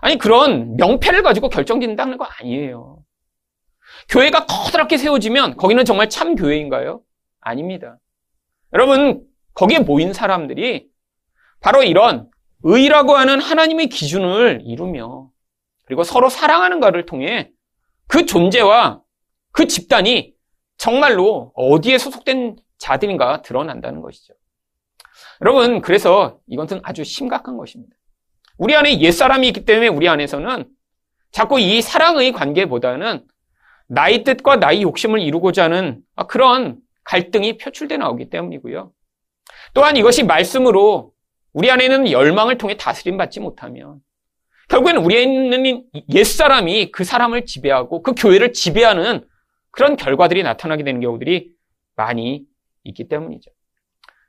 아니 0.00 0.18
그런 0.18 0.76
명패를 0.76 1.22
가지고 1.22 1.48
결정된다는 1.48 2.16
거 2.16 2.24
아니에요. 2.24 2.98
교회가 4.08 4.46
커다랗게 4.46 4.96
세워지면 4.96 5.56
거기는 5.56 5.84
정말 5.84 6.08
참 6.08 6.34
교회인가요? 6.34 7.02
아닙니다. 7.40 7.98
여러분 8.72 9.24
거기에 9.54 9.80
모인 9.80 10.12
사람들이 10.12 10.88
바로 11.60 11.82
이런 11.82 12.28
의라고 12.62 13.16
하는 13.16 13.40
하나님의 13.40 13.88
기준을 13.88 14.62
이루며 14.64 15.29
그리고 15.90 16.04
서로 16.04 16.28
사랑하는 16.28 16.78
것을 16.78 17.04
통해 17.04 17.50
그 18.06 18.24
존재와 18.24 19.02
그 19.50 19.66
집단이 19.66 20.32
정말로 20.78 21.50
어디에 21.56 21.98
소속된 21.98 22.54
자들인가 22.78 23.42
드러난다는 23.42 24.00
것이죠. 24.00 24.32
여러분, 25.40 25.80
그래서 25.80 26.38
이것은 26.46 26.78
아주 26.84 27.02
심각한 27.02 27.56
것입니다. 27.56 27.96
우리 28.56 28.76
안에 28.76 29.00
옛사람이 29.00 29.48
있기 29.48 29.64
때문에 29.64 29.88
우리 29.88 30.08
안에서는 30.08 30.64
자꾸 31.32 31.58
이 31.58 31.82
사랑의 31.82 32.30
관계보다는 32.30 33.26
나의 33.88 34.22
뜻과 34.22 34.56
나의 34.56 34.82
욕심을 34.82 35.18
이루고자 35.18 35.64
하는 35.64 36.02
그런 36.28 36.78
갈등이 37.02 37.58
표출돼 37.58 37.96
나오기 37.96 38.30
때문이고요. 38.30 38.92
또한 39.74 39.96
이것이 39.96 40.22
말씀으로 40.22 41.12
우리 41.52 41.68
안에는 41.68 42.12
열망을 42.12 42.58
통해 42.58 42.76
다스림 42.76 43.16
받지 43.16 43.40
못하면 43.40 44.00
결국에는 44.70 45.02
우리는 45.04 45.84
옛사람이 46.14 46.92
그 46.92 47.02
사람을 47.02 47.44
지배하고 47.44 48.02
그 48.02 48.14
교회를 48.16 48.52
지배하는 48.52 49.26
그런 49.72 49.96
결과들이 49.96 50.44
나타나게 50.44 50.84
되는 50.84 51.00
경우들이 51.00 51.50
많이 51.96 52.44
있기 52.84 53.08
때문이죠. 53.08 53.50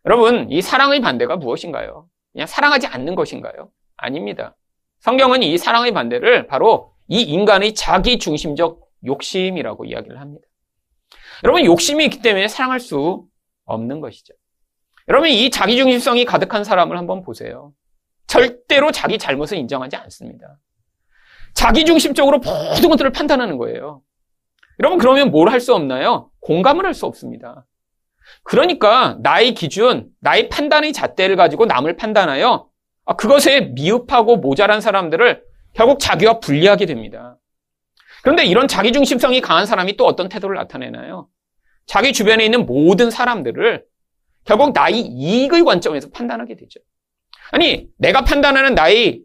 여러분, 0.06 0.50
이 0.50 0.62
사랑의 0.62 1.00
반대가 1.00 1.38
무엇인가요? 1.38 2.08
그냥 2.32 2.48
사랑하지 2.48 2.88
않는 2.88 3.14
것인가요? 3.14 3.70
아닙니다. 3.98 4.58
성경은 5.00 5.44
이 5.44 5.58
사랑의 5.60 5.94
반대를 5.94 6.48
바로 6.48 6.94
이 7.08 7.22
인간의 7.22 7.76
자기 7.76 8.18
중심적 8.18 8.82
욕심이라고 9.06 9.86
이야기를 9.86 10.20
합니다. 10.20 10.48
여러분, 11.44 11.66
욕심이 11.66 12.04
있기 12.06 12.22
때문에 12.22 12.48
사랑할 12.48 12.80
수 12.80 13.28
없는 13.66 14.02
것이죠. 14.02 14.34
여러분, 15.08 15.30
이 15.30 15.52
자기 15.52 15.78
중심성이 15.78 16.26
가득한 16.26 16.64
사람을 16.64 16.98
한번 16.98 17.22
보세요. 17.22 17.74
절대로 18.32 18.94
자기 18.94 19.18
잘못을 19.18 19.58
인정하지 19.58 19.98
않습니다. 19.98 20.58
자기 21.54 21.84
중심적으로 21.84 22.38
모든 22.38 22.90
것들을 22.90 23.12
판단하는 23.12 23.58
거예요. 23.58 24.02
여러분, 24.80 25.00
그러면 25.00 25.32
뭘 25.32 25.50
할 25.50 25.60
수 25.60 25.76
없나요? 25.76 26.32
공감을 26.40 26.86
할 26.86 26.94
수 26.94 27.06
없습니다. 27.06 27.66
그러니까 28.44 29.18
나의 29.22 29.54
기준, 29.54 30.10
나의 30.22 30.48
판단의 30.48 30.94
잣대를 30.94 31.36
가지고 31.36 31.66
남을 31.66 31.98
판단하여 31.98 32.70
아, 33.04 33.16
그것에 33.18 33.62
미흡하고 33.76 34.38
모자란 34.38 34.80
사람들을 34.80 35.44
결국 35.74 36.00
자기와 36.00 36.40
분리하게 36.40 36.86
됩니다. 36.86 37.38
그런데 38.24 38.46
이런 38.46 38.70
자기중심성이 38.70 39.42
강한 39.42 39.66
사람이 39.66 39.98
또 39.98 40.06
어떤 40.06 40.30
태도를 40.30 40.56
나타내나요? 40.56 41.28
자기 41.86 42.14
주변에 42.14 42.46
있는 42.46 42.66
모든 42.66 43.12
사람들을 43.12 43.84
결국 44.46 44.72
나의 44.74 45.02
이익의 45.02 45.64
관점에서 45.64 46.10
판단하게 46.12 46.56
되죠. 46.56 46.80
아니, 47.52 47.88
내가 47.98 48.24
판단하는 48.24 48.76
나의 48.76 49.22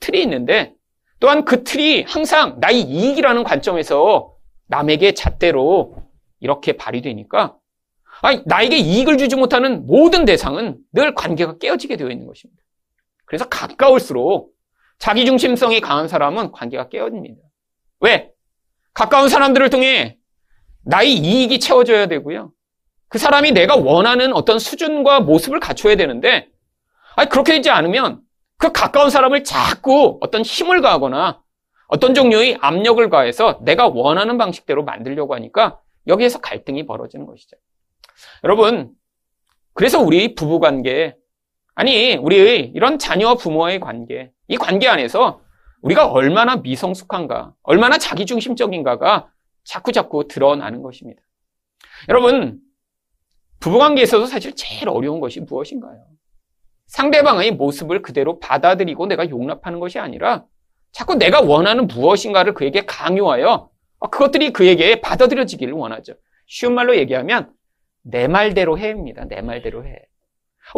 틀이 0.00 0.20
있는데 0.22 0.74
또한 1.20 1.44
그 1.44 1.64
틀이 1.64 2.02
항상 2.02 2.58
나의 2.60 2.82
이익이라는 2.82 3.44
관점에서 3.44 4.34
남에게 4.66 5.14
잣대로 5.14 5.96
이렇게 6.40 6.76
발휘되니까 6.76 7.56
아니, 8.22 8.42
나에게 8.44 8.76
이익을 8.76 9.18
주지 9.18 9.36
못하는 9.36 9.86
모든 9.86 10.24
대상은 10.24 10.78
늘 10.92 11.14
관계가 11.14 11.58
깨어지게 11.58 11.96
되어 11.96 12.10
있는 12.10 12.26
것입니다. 12.26 12.62
그래서 13.24 13.48
가까울수록 13.48 14.52
자기 14.98 15.24
중심성이 15.24 15.80
강한 15.80 16.06
사람은 16.06 16.52
관계가 16.52 16.88
깨어집니다. 16.88 17.40
왜? 18.00 18.30
가까운 18.94 19.28
사람들을 19.28 19.70
통해 19.70 20.18
나의 20.84 21.14
이익이 21.16 21.58
채워져야 21.58 22.06
되고요. 22.06 22.52
그 23.08 23.18
사람이 23.18 23.52
내가 23.52 23.76
원하는 23.76 24.32
어떤 24.32 24.58
수준과 24.58 25.20
모습을 25.20 25.60
갖춰야 25.60 25.96
되는데, 25.96 26.48
아니, 27.16 27.28
그렇게 27.28 27.54
되지 27.54 27.70
않으면 27.70 28.20
그 28.58 28.72
가까운 28.72 29.10
사람을 29.10 29.44
자꾸 29.44 30.18
어떤 30.20 30.42
힘을 30.42 30.80
가하거나 30.80 31.42
어떤 31.88 32.14
종류의 32.14 32.58
압력을 32.60 33.08
가해서 33.10 33.60
내가 33.62 33.88
원하는 33.88 34.38
방식대로 34.38 34.84
만들려고 34.84 35.34
하니까 35.34 35.78
여기에서 36.06 36.40
갈등이 36.40 36.86
벌어지는 36.86 37.26
것이죠. 37.26 37.56
여러분, 38.44 38.92
그래서 39.74 40.00
우리 40.00 40.34
부부 40.34 40.60
관계, 40.60 41.16
아니, 41.74 42.16
우리 42.16 42.70
이런 42.74 42.98
자녀와 42.98 43.34
부모와의 43.34 43.80
관계, 43.80 44.30
이 44.48 44.56
관계 44.56 44.88
안에서 44.88 45.40
우리가 45.82 46.06
얼마나 46.06 46.56
미성숙한가, 46.56 47.54
얼마나 47.62 47.98
자기중심적인가가 47.98 49.30
자꾸자꾸 49.64 50.28
드러나는 50.28 50.82
것입니다. 50.82 51.22
여러분, 52.08 52.60
부부 53.60 53.78
관계에서도 53.78 54.26
사실 54.26 54.54
제일 54.54 54.88
어려운 54.88 55.20
것이 55.20 55.40
무엇인가요? 55.40 56.11
상대방의 56.92 57.52
모습을 57.52 58.02
그대로 58.02 58.38
받아들이고 58.38 59.06
내가 59.06 59.28
용납하는 59.30 59.80
것이 59.80 59.98
아니라 59.98 60.44
자꾸 60.92 61.14
내가 61.14 61.40
원하는 61.40 61.86
무엇인가를 61.86 62.52
그에게 62.52 62.84
강요하여 62.84 63.70
그것들이 64.10 64.52
그에게 64.52 65.00
받아들여지기를 65.00 65.72
원하죠. 65.72 66.12
쉬운 66.46 66.74
말로 66.74 66.94
얘기하면 66.96 67.50
내 68.02 68.28
말대로 68.28 68.78
해입니다. 68.78 69.24
내 69.24 69.40
말대로 69.40 69.86
해. 69.86 70.02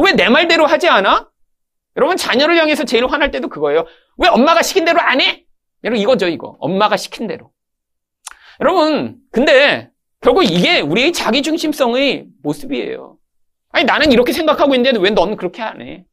왜 0.04 0.12
내 0.12 0.28
말대로 0.28 0.66
하지 0.66 0.88
않아? 0.88 1.28
여러분 1.96 2.16
자녀를 2.16 2.58
향해서 2.58 2.84
제일 2.84 3.06
화날 3.06 3.32
때도 3.32 3.48
그거예요. 3.48 3.84
왜 4.18 4.28
엄마가 4.28 4.62
시킨 4.62 4.84
대로 4.84 5.00
안 5.00 5.20
해? 5.20 5.44
여러분 5.82 6.00
이거죠 6.00 6.28
이거. 6.28 6.56
엄마가 6.60 6.96
시킨 6.96 7.26
대로. 7.26 7.50
여러분 8.60 9.16
근데 9.32 9.90
결국 10.20 10.44
이게 10.44 10.80
우리의 10.80 11.12
자기중심성의 11.12 12.26
모습이에요. 12.44 13.16
아니 13.74 13.84
나는 13.84 14.12
이렇게 14.12 14.32
생각하고 14.32 14.74
있는데 14.76 14.98
왜 15.00 15.10
넌 15.10 15.36
그렇게 15.36 15.62
안 15.62 15.82
해? 15.82 16.04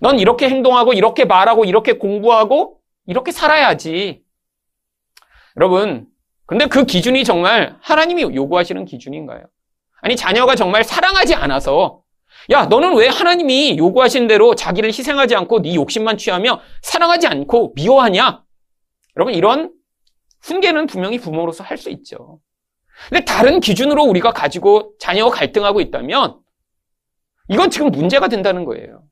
넌 0.00 0.18
이렇게 0.18 0.48
행동하고 0.48 0.92
이렇게 0.92 1.24
말하고 1.24 1.64
이렇게 1.64 1.94
공부하고 1.94 2.78
이렇게 3.06 3.32
살아야지. 3.32 4.22
여러분 5.56 6.06
근데 6.46 6.66
그 6.66 6.84
기준이 6.84 7.24
정말 7.24 7.76
하나님이 7.80 8.22
요구하시는 8.22 8.84
기준인가요? 8.84 9.42
아니 10.00 10.14
자녀가 10.16 10.54
정말 10.54 10.84
사랑하지 10.84 11.34
않아서 11.34 12.02
야, 12.50 12.66
너는 12.66 12.94
왜 12.96 13.08
하나님이 13.08 13.76
요구하신 13.78 14.28
대로 14.28 14.54
자기를 14.54 14.90
희생하지 14.90 15.34
않고 15.34 15.60
네 15.62 15.74
욕심만 15.74 16.16
취하며 16.16 16.60
사랑하지 16.82 17.26
않고 17.26 17.72
미워하냐? 17.74 18.42
여러분, 19.16 19.34
이런 19.34 19.72
훈계는 20.42 20.86
분명히 20.86 21.18
부모로서 21.18 21.64
할 21.64 21.76
수 21.78 21.90
있죠. 21.90 22.38
근데 23.08 23.24
다른 23.24 23.60
기준으로 23.60 24.04
우리가 24.04 24.32
가지고 24.32 24.92
자녀와 25.00 25.30
갈등하고 25.30 25.80
있다면 25.80 26.36
이건 27.48 27.70
지금 27.70 27.90
문제가 27.90 28.28
된다는 28.28 28.64
거예요. 28.64 29.02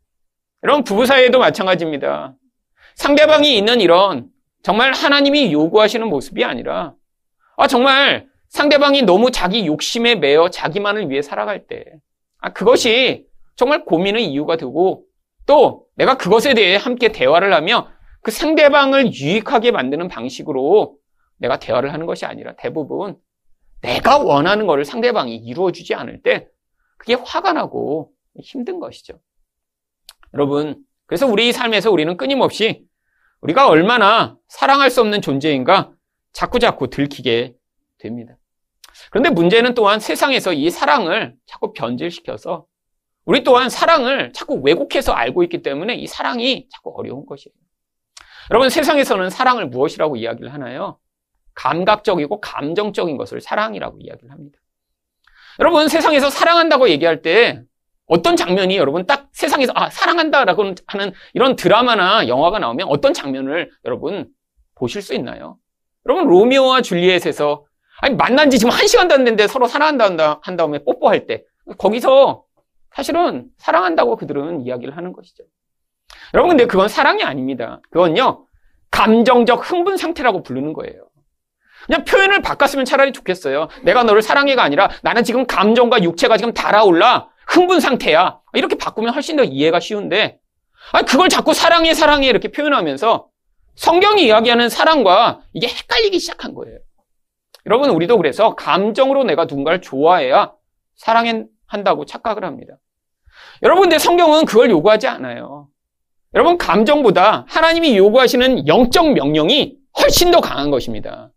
여러분, 0.62 0.84
부부 0.84 1.06
사이에도 1.06 1.38
마찬가지입니다. 1.38 2.34
상대방이 2.94 3.56
있는 3.56 3.80
이런 3.80 4.28
정말 4.62 4.92
하나님이 4.92 5.52
요구하시는 5.52 6.06
모습이 6.08 6.44
아니라 6.44 6.94
아, 7.56 7.66
정말 7.66 8.26
상대방이 8.48 9.02
너무 9.02 9.30
자기 9.30 9.66
욕심에 9.66 10.16
매여 10.16 10.50
자기만을 10.50 11.10
위해 11.10 11.22
살아갈 11.22 11.66
때 11.66 11.84
아, 12.38 12.52
그것이 12.52 13.26
정말 13.54 13.84
고민의 13.84 14.26
이유가 14.26 14.56
되고 14.56 15.04
또 15.46 15.86
내가 15.94 16.16
그것에 16.16 16.54
대해 16.54 16.76
함께 16.76 17.12
대화를 17.12 17.54
하며 17.54 17.88
그 18.22 18.30
상대방을 18.30 19.12
유익하게 19.12 19.70
만드는 19.70 20.08
방식으로 20.08 20.96
내가 21.38 21.58
대화를 21.58 21.92
하는 21.92 22.06
것이 22.06 22.26
아니라 22.26 22.54
대부분 22.56 23.16
내가 23.82 24.18
원하는 24.18 24.66
것을 24.66 24.84
상대방이 24.84 25.36
이루어주지 25.36 25.94
않을 25.94 26.22
때 26.22 26.48
그게 26.98 27.14
화가 27.14 27.52
나고 27.52 28.10
힘든 28.42 28.80
것이죠. 28.80 29.20
여러분, 30.34 30.84
그래서 31.06 31.26
우리 31.26 31.52
삶에서 31.52 31.90
우리는 31.90 32.16
끊임없이 32.16 32.84
우리가 33.40 33.68
얼마나 33.68 34.36
사랑할 34.48 34.90
수 34.90 35.00
없는 35.00 35.22
존재인가 35.22 35.92
자꾸자꾸 36.32 36.90
들키게 36.90 37.54
됩니다. 37.98 38.36
그런데 39.10 39.30
문제는 39.30 39.74
또한 39.74 40.00
세상에서 40.00 40.52
이 40.52 40.70
사랑을 40.70 41.34
자꾸 41.46 41.72
변질시켜서 41.72 42.66
우리 43.24 43.42
또한 43.42 43.68
사랑을 43.68 44.32
자꾸 44.32 44.60
왜곡해서 44.62 45.12
알고 45.12 45.42
있기 45.44 45.62
때문에 45.62 45.94
이 45.94 46.06
사랑이 46.06 46.68
자꾸 46.70 46.94
어려운 46.96 47.26
것이에요. 47.26 47.54
여러분 48.50 48.70
세상에서는 48.70 49.30
사랑을 49.30 49.66
무엇이라고 49.66 50.16
이야기를 50.16 50.52
하나요? 50.52 50.98
감각적이고 51.54 52.40
감정적인 52.40 53.16
것을 53.16 53.40
사랑이라고 53.40 53.98
이야기를 54.00 54.30
합니다. 54.30 54.58
여러분 55.58 55.88
세상에서 55.88 56.30
사랑한다고 56.30 56.88
얘기할 56.90 57.22
때 57.22 57.62
어떤 58.06 58.36
장면이 58.36 58.76
여러분 58.76 59.04
딱 59.06 59.28
세상에서 59.32 59.72
아 59.74 59.90
사랑한다라고 59.90 60.74
하는 60.86 61.12
이런 61.34 61.56
드라마나 61.56 62.28
영화가 62.28 62.58
나오면 62.58 62.86
어떤 62.88 63.12
장면을 63.12 63.70
여러분 63.84 64.28
보실 64.76 65.02
수 65.02 65.14
있나요? 65.14 65.58
여러분 66.06 66.28
로미오와 66.28 66.82
줄리엣에서 66.82 67.64
아니 68.00 68.14
만난 68.14 68.50
지 68.50 68.58
지금 68.58 68.72
한 68.72 68.86
시간도 68.86 69.14
안 69.14 69.24
됐는데 69.24 69.48
서로 69.48 69.66
사랑한다 69.66 70.40
한 70.42 70.56
다음에 70.56 70.84
뽀뽀할 70.84 71.26
때 71.26 71.42
거기서 71.78 72.44
사실은 72.94 73.46
사랑한다고 73.58 74.16
그들은 74.16 74.62
이야기를 74.62 74.96
하는 74.96 75.12
것이죠. 75.12 75.44
여러분 76.34 76.50
근데 76.50 76.66
그건 76.66 76.88
사랑이 76.88 77.24
아닙니다. 77.24 77.80
그건요 77.90 78.46
감정적 78.90 79.68
흥분 79.70 79.96
상태라고 79.96 80.42
부르는 80.42 80.72
거예요. 80.74 81.08
그냥 81.86 82.04
표현을 82.04 82.42
바꿨으면 82.42 82.84
차라리 82.84 83.12
좋겠어요. 83.12 83.68
내가 83.82 84.04
너를 84.04 84.22
사랑해가 84.22 84.62
아니라 84.62 84.90
나는 85.02 85.24
지금 85.24 85.46
감정과 85.46 86.02
육체가 86.02 86.36
지금 86.36 86.52
달아올라 86.52 87.28
흥분 87.46 87.80
상태야. 87.80 88.40
이렇게 88.54 88.76
바꾸면 88.76 89.14
훨씬 89.14 89.36
더 89.36 89.44
이해가 89.44 89.80
쉬운데 89.80 90.38
아니 90.92 91.06
그걸 91.06 91.28
자꾸 91.28 91.54
사랑해 91.54 91.94
사랑해 91.94 92.28
이렇게 92.28 92.48
표현하면서 92.48 93.28
성경이 93.76 94.24
이야기하는 94.24 94.68
사랑과 94.68 95.40
이게 95.52 95.68
헷갈리기 95.68 96.18
시작한 96.18 96.54
거예요. 96.54 96.78
여러분, 97.66 97.90
우리도 97.90 98.16
그래서 98.16 98.54
감정으로 98.54 99.24
내가 99.24 99.44
누군가를 99.44 99.80
좋아해야 99.80 100.52
사랑한다고 100.96 102.06
착각을 102.06 102.44
합니다. 102.44 102.78
여러분, 103.62 103.82
근데 103.82 103.98
성경은 103.98 104.44
그걸 104.44 104.70
요구하지 104.70 105.08
않아요. 105.08 105.68
여러분, 106.34 106.58
감정보다 106.58 107.44
하나님이 107.48 107.96
요구하시는 107.96 108.66
영적 108.66 109.12
명령이 109.12 109.76
훨씬 110.00 110.30
더 110.30 110.40
강한 110.40 110.70
것입니다. 110.70 111.30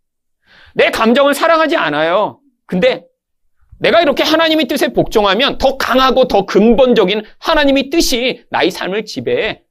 내 0.74 0.90
감정을 0.90 1.34
사랑하지 1.34 1.76
않아요. 1.76 2.40
근데 2.66 3.04
내가 3.80 4.02
이렇게 4.02 4.22
하나님의 4.22 4.66
뜻에 4.66 4.92
복종하면 4.92 5.58
더 5.58 5.76
강하고 5.76 6.28
더 6.28 6.44
근본적인 6.44 7.22
하나님의 7.38 7.90
뜻이 7.90 8.44
나의 8.50 8.70
삶을 8.70 9.06
지배해 9.06 9.62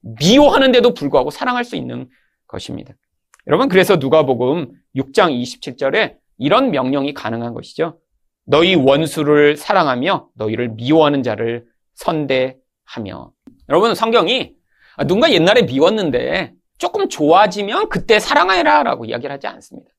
미워하는데도 0.00 0.94
불구하고 0.94 1.30
사랑할 1.30 1.64
수 1.64 1.74
있는 1.74 2.08
것입니다. 2.46 2.94
여러분, 3.46 3.68
그래서 3.68 3.96
누가복음 3.96 4.72
6장 4.96 5.42
27절에 5.42 6.16
이런 6.38 6.70
명령이 6.70 7.14
가능한 7.14 7.54
것이죠. 7.54 7.98
너희 8.44 8.74
원수를 8.74 9.56
사랑하며 9.56 10.28
너희를 10.34 10.68
미워하는 10.70 11.22
자를 11.22 11.64
선대하며. 11.94 13.32
여러분, 13.70 13.94
성경이 13.94 14.54
누군가 15.06 15.32
옛날에 15.32 15.62
미웠는데 15.62 16.52
조금 16.76 17.08
좋아지면 17.08 17.88
그때 17.88 18.20
사랑해라 18.20 18.82
라고 18.82 19.06
이야기를 19.06 19.32
하지 19.32 19.46
않습니다. 19.46 19.90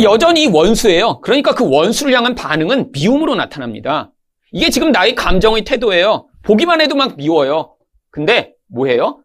여전히 0.00 0.46
원수예요. 0.46 1.20
그러니까 1.20 1.54
그 1.54 1.68
원수를 1.68 2.14
향한 2.14 2.34
반응은 2.34 2.92
미움으로 2.92 3.34
나타납니다. 3.34 4.10
이게 4.50 4.70
지금 4.70 4.90
나의 4.90 5.14
감정의 5.14 5.64
태도예요. 5.64 6.28
보기만 6.42 6.80
해도 6.80 6.94
막 6.94 7.16
미워요. 7.16 7.76
근데 8.10 8.54
뭐예요? 8.68 9.22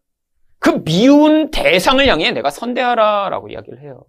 그 0.59 0.83
미운 0.83 1.51
대상을 1.51 2.05
향해 2.07 2.31
내가 2.31 2.49
선대하라라고 2.49 3.49
이야기를 3.49 3.81
해요. 3.81 4.03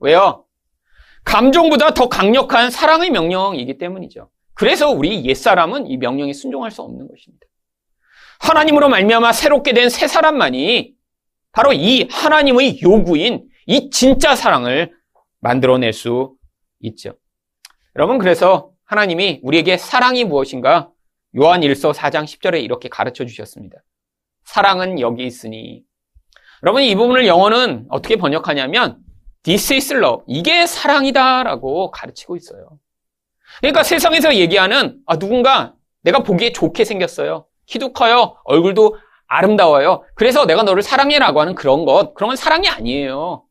왜요? 0.00 0.44
감정보다 1.24 1.94
더 1.94 2.08
강력한 2.08 2.70
사랑의 2.70 3.10
명령이기 3.10 3.78
때문이죠. 3.78 4.30
그래서 4.54 4.90
우리 4.90 5.24
옛사람은 5.24 5.86
이 5.86 5.96
명령에 5.96 6.32
순종할 6.32 6.70
수 6.70 6.82
없는 6.82 7.08
것입니다. 7.08 7.46
하나님으로 8.40 8.88
말미암아 8.88 9.32
새롭게 9.32 9.72
된 9.72 9.88
새 9.90 10.06
사람만이 10.06 10.94
바로 11.52 11.72
이 11.72 12.08
하나님의 12.10 12.80
요구인 12.82 13.48
이 13.66 13.90
진짜 13.90 14.34
사랑을 14.34 14.92
만들어낼 15.40 15.92
수 15.92 16.34
있죠. 16.80 17.14
여러분 17.96 18.18
그래서 18.18 18.70
하나님이 18.84 19.40
우리에게 19.42 19.76
사랑이 19.76 20.24
무엇인가 20.24 20.90
요한 21.36 21.60
1서 21.60 21.92
4장 21.92 22.24
10절에 22.24 22.62
이렇게 22.62 22.88
가르쳐 22.88 23.24
주셨습니다. 23.24 23.78
사랑은 24.44 24.98
여기 25.00 25.24
있으니. 25.24 25.82
여러분, 26.62 26.82
이 26.82 26.94
부분을 26.94 27.26
영어는 27.26 27.86
어떻게 27.88 28.16
번역하냐면, 28.16 28.98
This 29.44 29.72
is 29.72 29.94
love. 29.94 30.24
이게 30.26 30.66
사랑이다 30.66 31.44
라고 31.44 31.90
가르치고 31.90 32.36
있어요. 32.36 32.78
그러니까 33.60 33.82
세상에서 33.82 34.34
얘기하는, 34.34 35.00
아, 35.06 35.18
누군가 35.18 35.74
내가 36.02 36.22
보기에 36.22 36.52
좋게 36.52 36.84
생겼어요. 36.84 37.46
키도 37.66 37.92
커요. 37.92 38.36
얼굴도 38.44 38.96
아름다워요. 39.28 40.02
그래서 40.16 40.44
내가 40.44 40.64
너를 40.64 40.82
사랑해 40.82 41.18
라고 41.18 41.40
하는 41.40 41.54
그런 41.54 41.84
것, 41.84 42.14
그런 42.14 42.28
건 42.28 42.36
사랑이 42.36 42.68
아니에요. 42.68 43.44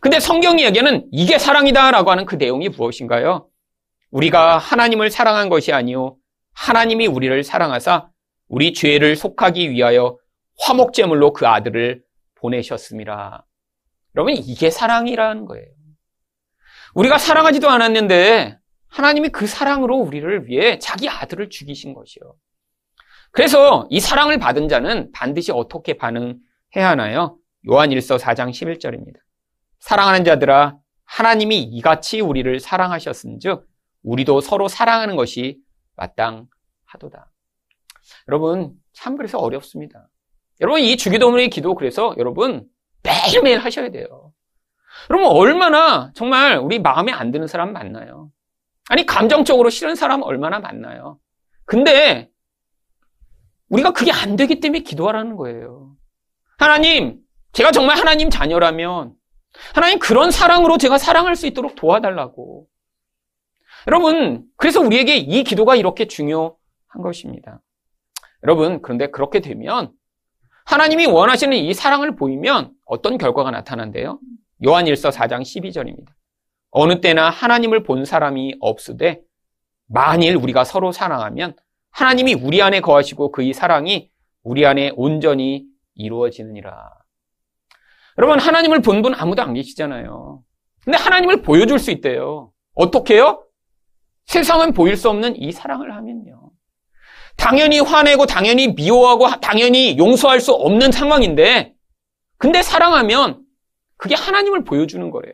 근데 0.00 0.18
성경이 0.18 0.64
얘기하는 0.64 1.06
이게 1.12 1.38
사랑이다라고 1.38 2.10
하는 2.10 2.24
그 2.24 2.36
내용이 2.36 2.70
무엇인가요? 2.70 3.48
우리가 4.10 4.58
하나님을 4.58 5.10
사랑한 5.10 5.48
것이 5.48 5.72
아니요 5.72 6.16
하나님이 6.54 7.06
우리를 7.06 7.42
사랑하사 7.44 8.08
우리 8.48 8.72
죄를 8.72 9.14
속하기 9.14 9.70
위하여 9.70 10.18
화목제물로 10.58 11.32
그 11.32 11.46
아들을 11.46 12.02
보내셨습니다. 12.34 13.46
여러분 14.16 14.34
이게 14.34 14.70
사랑이라는 14.70 15.44
거예요. 15.44 15.66
우리가 16.94 17.18
사랑하지도 17.18 17.68
않았는데 17.68 18.58
하나님이 18.88 19.28
그 19.28 19.46
사랑으로 19.46 19.96
우리를 19.96 20.48
위해 20.48 20.78
자기 20.80 21.08
아들을 21.08 21.50
죽이신 21.50 21.94
것이요. 21.94 22.34
그래서 23.30 23.86
이 23.90 24.00
사랑을 24.00 24.38
받은 24.38 24.68
자는 24.68 25.12
반드시 25.12 25.52
어떻게 25.52 25.94
반응해야 25.96 26.40
하나요? 26.88 27.38
요한 27.68 27.90
1서 27.90 28.18
4장 28.18 28.50
11절입니다. 28.50 29.18
사랑하는 29.80 30.24
자들아 30.24 30.76
하나님이 31.04 31.62
이같이 31.62 32.20
우리를 32.20 32.60
사랑하셨은즉 32.60 33.66
우리도 34.02 34.40
서로 34.40 34.68
사랑하는 34.68 35.16
것이 35.16 35.58
마땅하도다. 35.96 37.30
여러분 38.28 38.72
참 38.92 39.16
그래서 39.16 39.38
어렵습니다. 39.38 40.08
여러분 40.60 40.80
이 40.80 40.96
주기도문의 40.96 41.50
기도 41.50 41.74
그래서 41.74 42.14
여러분 42.18 42.66
매일매일 43.02 43.58
하셔야 43.58 43.90
돼요. 43.90 44.32
여러분 45.08 45.30
얼마나 45.30 46.12
정말 46.14 46.58
우리 46.58 46.78
마음에 46.78 47.12
안 47.12 47.30
드는 47.30 47.46
사람 47.46 47.72
많나요? 47.72 48.30
아니 48.88 49.06
감정적으로 49.06 49.70
싫은 49.70 49.94
사람 49.94 50.22
얼마나 50.22 50.60
많나요? 50.60 51.18
근데 51.64 52.28
우리가 53.68 53.92
그게 53.92 54.12
안 54.12 54.36
되기 54.36 54.60
때문에 54.60 54.80
기도하라는 54.80 55.36
거예요. 55.36 55.94
하나님, 56.58 57.20
제가 57.52 57.70
정말 57.70 57.96
하나님 57.96 58.28
자녀라면 58.28 59.14
하나님 59.74 59.98
그런 59.98 60.30
사랑으로 60.30 60.78
제가 60.78 60.98
사랑할 60.98 61.36
수 61.36 61.46
있도록 61.46 61.74
도와달라고. 61.74 62.66
여러분, 63.88 64.44
그래서 64.56 64.80
우리에게 64.80 65.16
이 65.16 65.42
기도가 65.42 65.76
이렇게 65.76 66.06
중요한 66.06 66.56
것입니다. 67.02 67.60
여러분, 68.42 68.82
그런데 68.82 69.10
그렇게 69.10 69.40
되면 69.40 69.92
하나님이 70.64 71.06
원하시는 71.06 71.56
이 71.56 71.74
사랑을 71.74 72.16
보이면 72.16 72.72
어떤 72.86 73.18
결과가 73.18 73.50
나타난대요? 73.50 74.20
요한 74.66 74.84
1서 74.84 75.10
4장 75.10 75.40
12절입니다. 75.40 76.08
어느 76.70 77.00
때나 77.00 77.30
하나님을 77.30 77.82
본 77.82 78.04
사람이 78.04 78.56
없으되 78.60 79.20
만일 79.86 80.36
우리가 80.36 80.64
서로 80.64 80.92
사랑하면 80.92 81.56
하나님이 81.90 82.34
우리 82.34 82.62
안에 82.62 82.80
거하시고 82.80 83.32
그이 83.32 83.52
사랑이 83.52 84.10
우리 84.42 84.64
안에 84.64 84.92
온전히 84.94 85.64
이루어지느니라. 85.94 86.99
여러분, 88.18 88.38
하나님을 88.38 88.80
본 88.82 89.02
분 89.02 89.14
아무도 89.14 89.42
안 89.42 89.54
계시잖아요. 89.54 90.42
근데 90.84 90.98
하나님을 90.98 91.42
보여줄 91.42 91.78
수 91.78 91.90
있대요. 91.90 92.52
어떻게요? 92.74 93.44
세상은 94.26 94.72
보일 94.72 94.96
수 94.96 95.08
없는 95.10 95.36
이 95.36 95.52
사랑을 95.52 95.94
하면요. 95.94 96.50
당연히 97.36 97.80
화내고, 97.80 98.26
당연히 98.26 98.68
미워하고, 98.68 99.40
당연히 99.40 99.96
용서할 99.98 100.40
수 100.40 100.52
없는 100.52 100.92
상황인데, 100.92 101.72
근데 102.38 102.62
사랑하면 102.62 103.42
그게 103.96 104.14
하나님을 104.14 104.64
보여주는 104.64 105.10
거예요. 105.10 105.32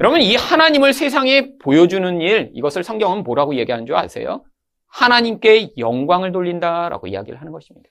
여러분, 0.00 0.20
이 0.20 0.34
하나님을 0.34 0.92
세상에 0.92 1.56
보여주는 1.58 2.20
일, 2.20 2.50
이것을 2.54 2.82
성경은 2.82 3.22
뭐라고 3.22 3.54
얘기하는 3.56 3.86
줄 3.86 3.94
아세요? 3.96 4.44
하나님께 4.88 5.72
영광을 5.78 6.32
돌린다라고 6.32 7.06
이야기를 7.06 7.40
하는 7.40 7.52
것입니다. 7.52 7.88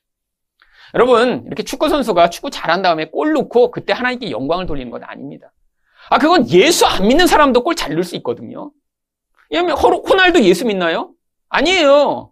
여러분, 0.93 1.43
이렇게 1.47 1.63
축구 1.63 1.89
선수가 1.89 2.29
축구 2.29 2.49
잘한 2.49 2.81
다음에 2.81 3.09
골 3.09 3.33
넣고 3.33 3.71
그때 3.71 3.93
하나님께 3.93 4.29
영광을 4.31 4.65
돌리는 4.65 4.91
건 4.91 5.03
아닙니다. 5.03 5.51
아, 6.09 6.17
그건 6.19 6.47
예수 6.49 6.85
안 6.85 7.07
믿는 7.07 7.25
사람도 7.27 7.63
골 7.63 7.75
잘 7.75 7.93
넣을 7.93 8.03
수 8.03 8.15
있거든요. 8.17 8.71
왜냐면 9.49 9.75
호날두 9.77 10.41
예수 10.43 10.65
믿나요? 10.65 11.11
아니에요. 11.49 12.31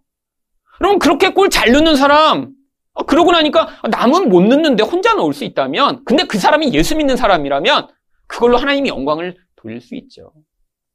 그럼 0.78 0.98
그렇게 0.98 1.30
골 1.30 1.48
잘 1.50 1.72
넣는 1.72 1.96
사람, 1.96 2.50
아, 2.94 3.02
그러고 3.04 3.32
나니까 3.32 3.68
남은 3.90 4.28
못 4.28 4.42
넣는데 4.42 4.84
혼자 4.84 5.14
넣을 5.14 5.32
수 5.32 5.44
있다면, 5.44 6.04
근데 6.04 6.24
그 6.24 6.38
사람이 6.38 6.72
예수 6.74 6.96
믿는 6.96 7.16
사람이라면 7.16 7.88
그걸로 8.26 8.58
하나님이 8.58 8.88
영광을 8.88 9.36
돌릴 9.56 9.80
수 9.80 9.94
있죠. 9.96 10.32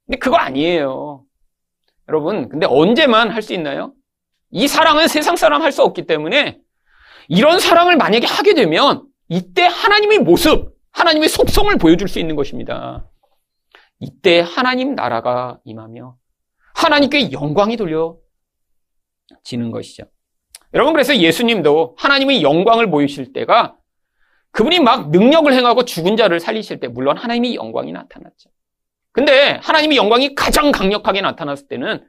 근데 0.06 0.20
그거 0.20 0.38
아니에요. 0.38 1.24
여러분, 2.08 2.48
근데 2.48 2.66
언제만 2.70 3.30
할 3.30 3.42
수 3.42 3.54
있나요? 3.54 3.94
이 4.52 4.68
사랑은 4.68 5.08
세상 5.10 5.36
사람 5.36 5.62
할 5.62 5.72
수 5.74 5.84
없기 5.84 6.06
때문에 6.06 6.60
이런 7.30 7.60
사랑을 7.60 7.98
만약에 7.98 8.26
하게 8.26 8.54
되면 8.54 9.06
이때 9.30 9.64
하나님의 9.64 10.20
모습, 10.20 10.76
하나님의 10.92 11.30
속성을 11.30 11.76
보여줄 11.78 12.08
수 12.08 12.20
있는 12.20 12.36
것입니다. 12.36 13.08
이때 14.00 14.40
하나님 14.40 14.96
나라가 14.96 15.60
임하며 15.64 16.16
하나님께 16.76 17.32
영광이 17.32 17.78
돌려지는 17.78 19.72
것이죠. 19.72 20.04
여러분, 20.74 20.94
그래서 20.94 21.16
예수님도 21.16 21.96
하나님의 21.98 22.44
영광을 22.44 22.90
보이실 22.90 23.34
때가 23.34 23.76
그분이 24.52 24.80
막 24.80 25.12
능력을 25.12 25.52
행하고 25.52 25.86
죽은 25.86 26.18
자를 26.18 26.40
살리실 26.40 26.80
때, 26.80 26.88
물론 26.88 27.18
하나님의 27.18 27.56
영광이 27.56 27.92
나타났죠. 27.92 28.50
근데 29.12 29.60
하나님의 29.64 29.98
영광이 29.98 30.36
가장 30.36 30.72
강력하게 30.72 31.22
나타났을 31.22 31.68
때는 31.68 32.08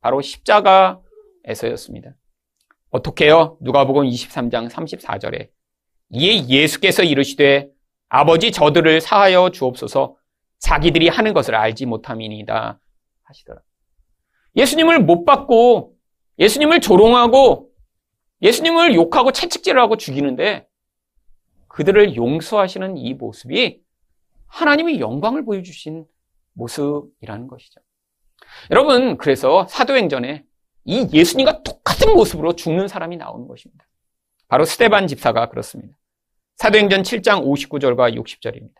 바로 0.00 0.20
십자가에서였습니다. 0.20 2.14
어떻게요? 2.90 3.58
누가복음 3.60 4.04
23장 4.04 4.70
34절에 4.70 5.50
이에 6.10 6.48
예수께서 6.48 7.02
이르시되 7.02 7.68
아버지 8.08 8.50
저들을 8.50 9.00
사하여 9.00 9.50
주옵소서 9.50 10.16
자기들이 10.58 11.08
하는 11.08 11.34
것을 11.34 11.54
알지 11.54 11.86
못함이니이다 11.86 12.80
하시더라. 13.24 13.60
예수님을 14.56 15.00
못 15.00 15.24
받고 15.24 15.94
예수님을 16.38 16.80
조롱하고 16.80 17.70
예수님을 18.42 18.94
욕하고 18.94 19.32
채찍질을 19.32 19.80
하고 19.80 19.96
죽이는데 19.96 20.66
그들을 21.68 22.16
용서하시는 22.16 22.96
이 22.96 23.14
모습이 23.14 23.80
하나님의 24.46 25.00
영광을 25.00 25.44
보여주신 25.44 26.06
모습이라는 26.54 27.46
것이죠. 27.46 27.80
여러분, 28.70 29.18
그래서 29.18 29.66
사도행전에 29.68 30.44
이 30.88 31.06
예수님과 31.12 31.62
똑같은 31.64 32.14
모습으로 32.14 32.56
죽는 32.56 32.88
사람이 32.88 33.18
나오는 33.18 33.46
것입니다. 33.46 33.86
바로 34.48 34.64
스테반 34.64 35.06
집사가 35.06 35.50
그렇습니다. 35.50 35.98
사도행전 36.56 37.02
7장 37.02 37.44
59절과 37.44 38.16
60절입니다. 38.16 38.72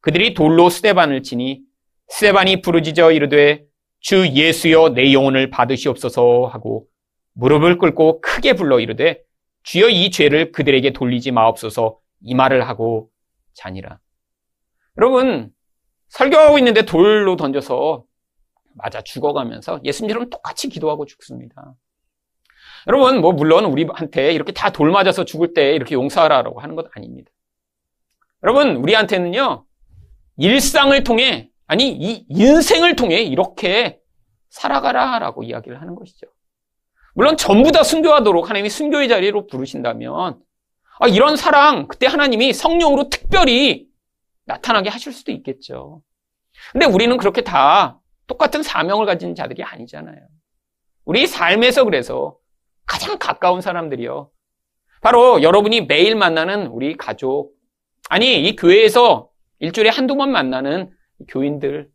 그들이 0.00 0.32
돌로 0.32 0.70
스테반을 0.70 1.22
치니 1.22 1.60
스테반이 2.08 2.62
부르짖어 2.62 3.12
이르되 3.12 3.66
주 4.00 4.26
예수여 4.28 4.94
내 4.94 5.12
영혼을 5.12 5.50
받으시옵소서 5.50 6.46
하고 6.50 6.86
무릎을 7.34 7.76
꿇고 7.76 8.22
크게 8.22 8.54
불러 8.54 8.80
이르되 8.80 9.20
주여 9.62 9.90
이 9.90 10.10
죄를 10.10 10.52
그들에게 10.52 10.94
돌리지 10.94 11.32
마옵소서 11.32 11.98
이 12.22 12.34
말을 12.34 12.66
하고 12.66 13.10
자니라. 13.52 13.98
여러분 14.96 15.50
설교하고 16.08 16.56
있는데 16.56 16.86
돌로 16.86 17.36
던져서 17.36 18.04
맞아 18.74 19.00
죽어가면서 19.02 19.80
예수님처럼 19.84 20.30
똑같이 20.30 20.68
기도하고 20.68 21.06
죽습니다. 21.06 21.74
여러분, 22.88 23.20
뭐, 23.20 23.32
물론 23.32 23.64
우리한테 23.66 24.32
이렇게 24.32 24.52
다 24.52 24.70
돌 24.70 24.90
맞아서 24.90 25.24
죽을 25.24 25.54
때 25.54 25.74
이렇게 25.74 25.94
용서하라고 25.94 26.60
하는 26.60 26.74
것 26.74 26.86
아닙니다. 26.96 27.30
여러분, 28.42 28.76
우리한테는요, 28.76 29.64
일상을 30.38 31.04
통해, 31.04 31.50
아니, 31.66 31.90
이 31.92 32.26
인생을 32.28 32.96
통해 32.96 33.22
이렇게 33.22 34.00
살아가라 34.50 35.18
라고 35.20 35.42
이야기를 35.44 35.80
하는 35.80 35.94
것이죠. 35.94 36.26
물론 37.14 37.36
전부 37.36 37.70
다 37.72 37.82
순교하도록 37.84 38.48
하나님이 38.48 38.68
순교의 38.68 39.08
자리로 39.08 39.46
부르신다면, 39.46 40.40
아, 40.98 41.08
이런 41.08 41.36
사랑, 41.36 41.86
그때 41.86 42.06
하나님이 42.06 42.52
성령으로 42.52 43.08
특별히 43.10 43.86
나타나게 44.44 44.88
하실 44.90 45.12
수도 45.12 45.30
있겠죠. 45.32 46.02
근데 46.72 46.86
우리는 46.86 47.16
그렇게 47.16 47.42
다 47.42 48.00
똑같은 48.32 48.62
사명을 48.62 49.04
가진 49.04 49.34
자들이 49.34 49.62
아니잖아요. 49.62 50.16
우리 51.04 51.26
삶에서 51.26 51.84
그래서 51.84 52.38
가장 52.86 53.18
가까운 53.18 53.60
사람들이요. 53.60 54.30
바로 55.02 55.42
여러분이 55.42 55.82
매일 55.82 56.16
만나는 56.16 56.68
우리 56.68 56.96
가족. 56.96 57.52
아니, 58.08 58.42
이 58.42 58.56
교회에서 58.56 59.28
일주일에 59.58 59.90
한두 59.90 60.16
번 60.16 60.32
만나는 60.32 60.90
교인들. 61.28 61.90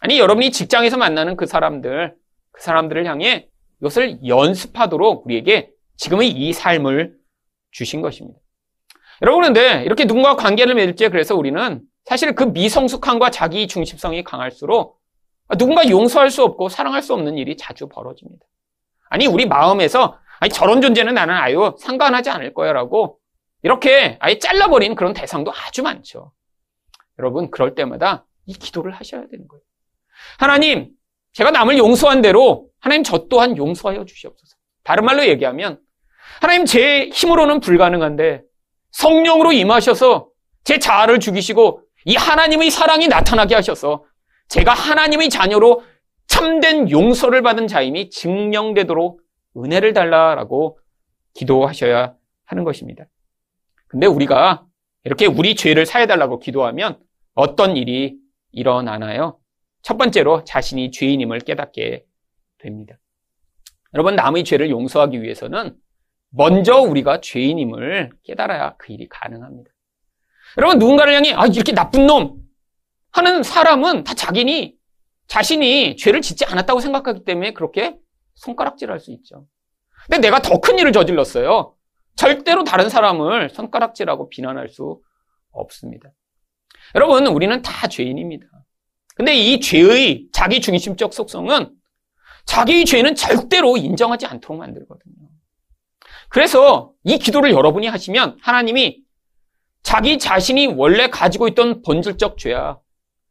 아니, 0.00 0.20
여러분이 0.20 0.52
직장에서 0.52 0.96
만나는 0.96 1.36
그 1.36 1.46
사람들. 1.46 2.14
그 2.52 2.62
사람들을 2.62 3.04
향해 3.06 3.48
이것을 3.80 4.24
연습하도록 4.24 5.26
우리에게 5.26 5.70
지금의 5.96 6.30
이 6.30 6.52
삶을 6.52 7.16
주신 7.72 8.00
것입니다. 8.00 8.38
여러분, 9.22 9.42
그런데 9.42 9.82
이렇게 9.84 10.04
누군가 10.04 10.36
관계를 10.36 10.74
맺을 10.74 10.94
때 10.94 11.08
그래서 11.08 11.34
우리는 11.34 11.82
사실 12.04 12.34
그 12.34 12.44
미성숙함과 12.44 13.30
자기 13.30 13.66
중심성이 13.66 14.22
강할수록 14.22 14.99
누군가 15.58 15.88
용서할 15.88 16.30
수 16.30 16.42
없고 16.44 16.68
사랑할 16.68 17.02
수 17.02 17.14
없는 17.14 17.36
일이 17.36 17.56
자주 17.56 17.88
벌어집니다. 17.88 18.46
아니, 19.08 19.26
우리 19.26 19.46
마음에서 19.46 20.18
아니, 20.38 20.50
저런 20.50 20.80
존재는 20.80 21.14
나는 21.14 21.34
아유 21.34 21.74
상관하지 21.78 22.30
않을 22.30 22.54
거야라고 22.54 23.18
이렇게 23.62 24.16
아예 24.20 24.38
잘라버린 24.38 24.94
그런 24.94 25.12
대상도 25.12 25.52
아주 25.52 25.82
많죠. 25.82 26.32
여러분, 27.18 27.50
그럴 27.50 27.74
때마다 27.74 28.26
이 28.46 28.54
기도를 28.54 28.92
하셔야 28.92 29.22
되는 29.30 29.46
거예요. 29.48 29.62
하나님, 30.38 30.90
제가 31.32 31.50
남을 31.50 31.78
용서한 31.78 32.22
대로 32.22 32.68
하나님 32.80 33.02
저 33.02 33.26
또한 33.28 33.56
용서하여 33.56 34.04
주시옵소서. 34.04 34.56
다른 34.82 35.04
말로 35.04 35.26
얘기하면 35.26 35.80
하나님 36.40 36.64
제 36.64 37.10
힘으로는 37.12 37.60
불가능한데 37.60 38.42
성령으로 38.92 39.52
임하셔서 39.52 40.28
제 40.64 40.78
자아를 40.78 41.20
죽이시고 41.20 41.82
이 42.06 42.16
하나님의 42.16 42.70
사랑이 42.70 43.08
나타나게 43.08 43.54
하셔서 43.54 44.04
제가 44.50 44.74
하나님의 44.74 45.30
자녀로 45.30 45.82
참된 46.26 46.90
용서를 46.90 47.40
받은 47.42 47.68
자임이 47.68 48.10
증명되도록 48.10 49.20
은혜를 49.56 49.94
달라라고 49.94 50.78
기도하셔야 51.34 52.14
하는 52.44 52.64
것입니다. 52.64 53.04
근데 53.86 54.06
우리가 54.06 54.66
이렇게 55.04 55.26
우리 55.26 55.54
죄를 55.54 55.86
사해달라고 55.86 56.40
기도하면 56.40 56.98
어떤 57.34 57.76
일이 57.76 58.18
일어나나요? 58.50 59.38
첫 59.82 59.96
번째로 59.96 60.44
자신이 60.44 60.90
죄인임을 60.90 61.40
깨닫게 61.40 62.04
됩니다. 62.58 62.98
여러분, 63.94 64.14
남의 64.16 64.44
죄를 64.44 64.68
용서하기 64.70 65.22
위해서는 65.22 65.76
먼저 66.30 66.80
우리가 66.80 67.20
죄인임을 67.20 68.10
깨달아야 68.24 68.74
그 68.78 68.92
일이 68.92 69.08
가능합니다. 69.08 69.70
여러분, 70.58 70.78
누군가를 70.78 71.14
향해, 71.14 71.32
아, 71.34 71.46
이렇게 71.46 71.72
나쁜 71.72 72.06
놈! 72.06 72.39
하는 73.12 73.42
사람은 73.42 74.04
다 74.04 74.14
자기니, 74.14 74.74
자신이 75.26 75.96
죄를 75.96 76.22
짓지 76.22 76.44
않았다고 76.44 76.80
생각하기 76.80 77.24
때문에 77.24 77.52
그렇게 77.52 77.96
손가락질 78.34 78.90
할 78.90 79.00
수 79.00 79.12
있죠. 79.12 79.46
근데 80.06 80.18
내가 80.18 80.40
더 80.40 80.58
큰 80.60 80.78
일을 80.78 80.92
저질렀어요. 80.92 81.74
절대로 82.16 82.64
다른 82.64 82.88
사람을 82.88 83.50
손가락질하고 83.50 84.28
비난할 84.28 84.68
수 84.68 85.00
없습니다. 85.52 86.10
여러분, 86.94 87.26
우리는 87.26 87.62
다 87.62 87.86
죄인입니다. 87.88 88.46
근데 89.14 89.34
이 89.34 89.60
죄의 89.60 90.28
자기 90.32 90.60
중심적 90.60 91.12
속성은 91.12 91.74
자기의 92.46 92.84
죄는 92.84 93.14
절대로 93.14 93.76
인정하지 93.76 94.26
않도록 94.26 94.58
만들거든요. 94.58 95.14
그래서 96.30 96.92
이 97.04 97.18
기도를 97.18 97.50
여러분이 97.52 97.86
하시면 97.86 98.38
하나님이 98.40 99.02
자기 99.82 100.18
자신이 100.18 100.66
원래 100.68 101.08
가지고 101.08 101.48
있던 101.48 101.82
본질적 101.82 102.38
죄악, 102.38 102.82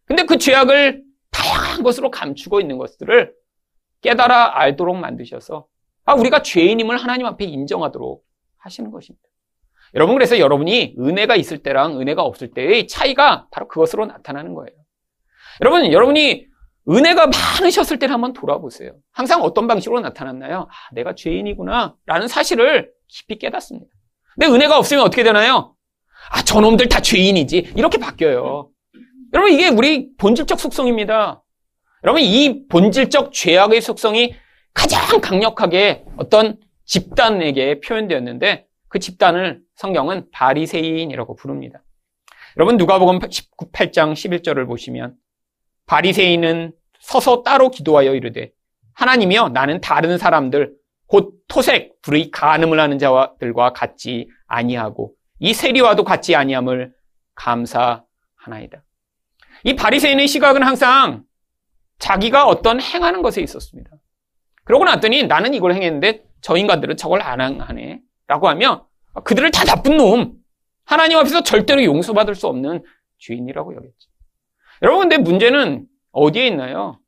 근데 0.09 0.23
그 0.23 0.37
죄악을 0.39 1.03
다양한 1.31 1.83
것으로 1.83 2.09
감추고 2.09 2.59
있는 2.59 2.79
것들을 2.79 3.31
깨달아 4.01 4.59
알도록 4.59 4.97
만드셔서 4.97 5.67
아, 6.05 6.15
우리가 6.15 6.41
죄인임을 6.41 6.97
하나님 6.97 7.27
앞에 7.27 7.45
인정하도록 7.45 8.25
하시는 8.57 8.89
것입니다. 8.89 9.23
여러분, 9.93 10.15
그래서 10.15 10.39
여러분이 10.39 10.95
은혜가 10.99 11.35
있을 11.35 11.59
때랑 11.59 12.01
은혜가 12.01 12.23
없을 12.23 12.51
때의 12.51 12.87
차이가 12.87 13.47
바로 13.51 13.67
그것으로 13.67 14.07
나타나는 14.07 14.55
거예요. 14.55 14.75
여러분, 15.61 15.91
여러분이 15.93 16.47
은혜가 16.89 17.27
많으셨을 17.27 17.99
때를 17.99 18.11
한번 18.11 18.33
돌아보세요. 18.33 18.93
항상 19.11 19.43
어떤 19.43 19.67
방식으로 19.67 20.01
나타났나요? 20.01 20.67
아, 20.71 20.93
내가 20.93 21.13
죄인이구나. 21.13 21.95
라는 22.07 22.27
사실을 22.27 22.91
깊이 23.07 23.37
깨닫습니다. 23.37 23.91
근데 24.33 24.47
은혜가 24.51 24.75
없으면 24.75 25.03
어떻게 25.03 25.21
되나요? 25.23 25.75
아, 26.31 26.41
저놈들 26.41 26.89
다 26.89 26.99
죄인이지. 26.99 27.73
이렇게 27.75 27.99
바뀌어요. 27.99 28.69
여러분, 29.33 29.53
이게 29.53 29.67
우리 29.67 30.15
본질적 30.17 30.59
속성입니다. 30.59 31.43
여러분, 32.03 32.21
이 32.21 32.67
본질적 32.67 33.31
죄악의 33.33 33.81
속성이 33.81 34.35
가장 34.73 35.19
강력하게 35.21 36.05
어떤 36.17 36.57
집단에게 36.85 37.81
표현되었는데 37.81 38.65
그 38.87 38.99
집단을 38.99 39.61
성경은 39.75 40.29
바리새인이라고 40.31 41.35
부릅니다. 41.35 41.83
여러분 42.57 42.77
누가복음 42.77 43.19
18장 43.19 44.13
11절을 44.13 44.67
보시면 44.67 45.15
바리새인은 45.85 46.73
서서 46.99 47.43
따로 47.43 47.69
기도하여 47.69 48.15
이르되 48.15 48.51
하나님이여 48.93 49.49
나는 49.49 49.79
다른 49.81 50.17
사람들 50.17 50.73
곧 51.05 51.35
토색 51.47 52.01
불의 52.01 52.31
간음을 52.31 52.79
하는 52.79 52.99
자들과 52.99 53.73
같지 53.73 54.27
아니하고 54.47 55.13
이 55.39 55.53
세리와도 55.53 56.03
같지 56.03 56.35
아니함을 56.35 56.91
감사하나이다. 57.35 58.83
이 59.63 59.75
바리새인의 59.75 60.27
시각은 60.27 60.63
항상 60.63 61.23
자기가 61.99 62.45
어떤 62.45 62.81
행하는 62.81 63.21
것에 63.21 63.41
있었습니다. 63.41 63.91
그러고 64.63 64.85
났더니 64.85 65.23
나는 65.23 65.53
이걸 65.53 65.73
행했는데 65.73 66.23
저 66.41 66.55
인간들은 66.55 66.97
저걸 66.97 67.21
안 67.21 67.59
하네. 67.61 68.01
라고 68.27 68.47
하면 68.49 68.83
그들을 69.23 69.51
다 69.51 69.65
나쁜 69.65 69.97
놈. 69.97 70.33
하나님 70.85 71.17
앞에서 71.17 71.43
절대로 71.43 71.83
용서받을 71.83 72.35
수 72.35 72.47
없는 72.47 72.83
죄인이라고 73.19 73.75
여겼죠. 73.75 74.09
여러분, 74.81 75.09
근데 75.09 75.17
문제는 75.17 75.85
어디에 76.11 76.47
있나요? 76.47 76.99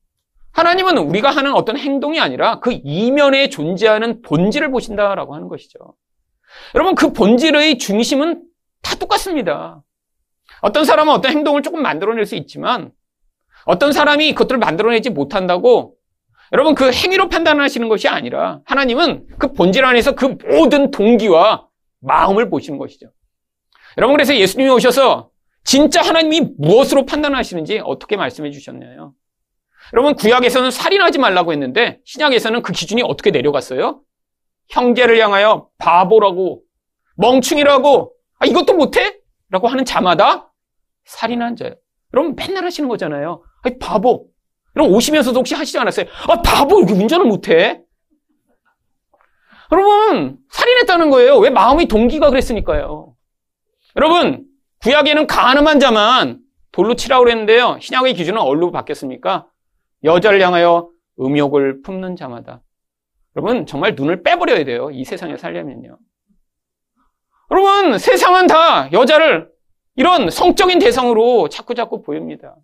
하나님은 0.51 0.97
우리가 0.97 1.29
하는 1.29 1.53
어떤 1.53 1.77
행동이 1.77 2.19
아니라 2.19 2.59
그 2.59 2.79
이면에 2.83 3.49
존재하는 3.49 4.21
본질을 4.21 4.71
보신다라고 4.71 5.33
하는 5.33 5.47
것이죠. 5.47 5.79
여러분, 6.75 6.95
그 6.95 7.13
본질의 7.13 7.77
중심은 7.77 8.43
다 8.81 8.95
똑같습니다. 8.95 9.81
어떤 10.61 10.85
사람은 10.85 11.13
어떤 11.13 11.31
행동을 11.31 11.61
조금 11.61 11.81
만들어낼 11.81 12.25
수 12.25 12.35
있지만 12.35 12.91
어떤 13.65 13.91
사람이 13.91 14.33
그것들을 14.33 14.59
만들어내지 14.59 15.09
못한다고 15.09 15.95
여러분 16.53 16.75
그 16.75 16.91
행위로 16.91 17.29
판단하시는 17.29 17.87
것이 17.89 18.07
아니라 18.07 18.61
하나님은 18.65 19.27
그 19.37 19.53
본질 19.53 19.85
안에서 19.85 20.15
그 20.15 20.37
모든 20.45 20.91
동기와 20.91 21.67
마음을 21.99 22.49
보시는 22.49 22.77
것이죠. 22.77 23.11
여러분 23.97 24.15
그래서 24.15 24.35
예수님이 24.35 24.69
오셔서 24.69 25.29
진짜 25.63 26.01
하나님이 26.01 26.53
무엇으로 26.57 27.05
판단하시는지 27.05 27.81
어떻게 27.83 28.17
말씀해 28.17 28.51
주셨나요? 28.51 29.13
여러분 29.93 30.15
구약에서는 30.15 30.71
살인하지 30.71 31.19
말라고 31.19 31.51
했는데 31.53 31.99
신약에서는 32.05 32.61
그 32.61 32.71
기준이 32.71 33.01
어떻게 33.03 33.31
내려갔어요? 33.31 34.01
형제를 34.69 35.19
향하여 35.19 35.67
바보라고 35.77 36.61
멍충이라고 37.15 38.13
아, 38.39 38.45
이것도 38.45 38.73
못해? 38.73 39.17
라고 39.49 39.67
하는 39.67 39.85
자마다 39.85 40.50
살인한 41.05 41.55
자예요. 41.55 41.75
여러분 42.13 42.35
맨날 42.35 42.65
하시는 42.65 42.87
거잖아요. 42.89 43.43
아이, 43.63 43.77
바보. 43.79 44.27
여러분 44.75 44.95
오시면서도 44.95 45.39
혹시 45.39 45.55
하시지 45.55 45.77
않았어요? 45.77 46.05
아 46.27 46.41
바보 46.41 46.79
이렇게 46.79 46.93
운전을 46.93 47.25
못해? 47.25 47.81
여러분 49.71 50.37
살인했다는 50.49 51.09
거예요. 51.09 51.37
왜 51.37 51.49
마음의 51.49 51.87
동기가 51.87 52.29
그랬으니까요. 52.29 53.15
여러분 53.97 54.45
구약에는 54.81 55.27
가늠한 55.27 55.79
자만 55.79 56.39
돌로 56.71 56.95
치라고 56.95 57.25
그랬는데요. 57.25 57.77
신약의 57.81 58.13
기준은 58.13 58.41
얼로 58.41 58.71
바뀌었습니까? 58.71 59.47
여자를 60.03 60.41
향하여 60.41 60.89
음욕을 61.19 61.81
품는 61.81 62.15
자마다. 62.15 62.61
여러분 63.35 63.65
정말 63.65 63.95
눈을 63.95 64.23
빼버려야 64.23 64.63
돼요. 64.63 64.89
이 64.91 65.03
세상에 65.03 65.37
살려면요. 65.37 65.97
여러분 67.51 67.97
세상은 67.97 68.47
다 68.47 68.91
여자를 68.91 69.50
이런 69.95 70.29
성적인 70.29 70.79
대상으로 70.79 71.49
자꾸 71.49 71.75
자꾸 71.75 72.01
보입니다. 72.01 72.55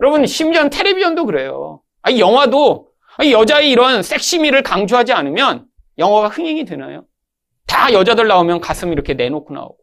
여러분, 0.00 0.26
심지어 0.26 0.68
텔레비전도 0.68 1.26
그래요. 1.26 1.82
아니, 2.02 2.20
영화도 2.20 2.92
아니, 3.16 3.32
여자의 3.32 3.70
이런 3.70 4.02
섹시미를 4.02 4.62
강조하지 4.62 5.12
않으면 5.12 5.66
영화가 5.98 6.28
흥행이 6.28 6.64
되나요? 6.64 7.04
다 7.66 7.92
여자들 7.92 8.26
나오면 8.26 8.60
가슴 8.60 8.92
이렇게 8.92 9.14
내놓고 9.14 9.52
나오고, 9.52 9.78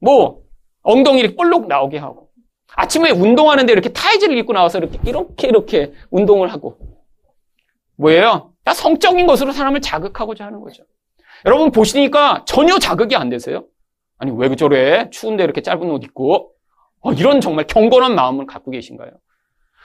뭐, 0.00 0.40
엉덩이 0.82 1.22
를 1.22 1.36
볼록 1.36 1.68
나오게 1.68 1.98
하고, 1.98 2.30
아침에 2.74 3.10
운동하는데 3.10 3.72
이렇게 3.72 3.90
타이즈를 3.90 4.36
입고 4.38 4.52
나와서 4.52 4.78
이렇게, 4.78 4.98
이렇게, 5.04 5.48
이렇게 5.48 5.92
운동을 6.10 6.52
하고, 6.52 6.78
뭐예요? 7.96 8.52
다 8.64 8.74
성적인 8.74 9.26
것으로 9.26 9.52
사람을 9.52 9.80
자극하고자 9.80 10.46
하는 10.46 10.60
거죠. 10.60 10.84
여러분 11.46 11.70
보시니까 11.70 12.44
전혀 12.46 12.78
자극이 12.78 13.16
안 13.16 13.28
되세요? 13.28 13.64
아니, 14.18 14.32
왜 14.36 14.54
저래? 14.56 15.08
추운데 15.10 15.44
이렇게 15.44 15.62
짧은 15.62 15.90
옷 15.90 16.04
입고, 16.04 16.52
어, 17.00 17.12
이런 17.12 17.40
정말 17.40 17.66
경건한 17.66 18.14
마음을 18.14 18.46
갖고 18.46 18.70
계신가요? 18.70 19.10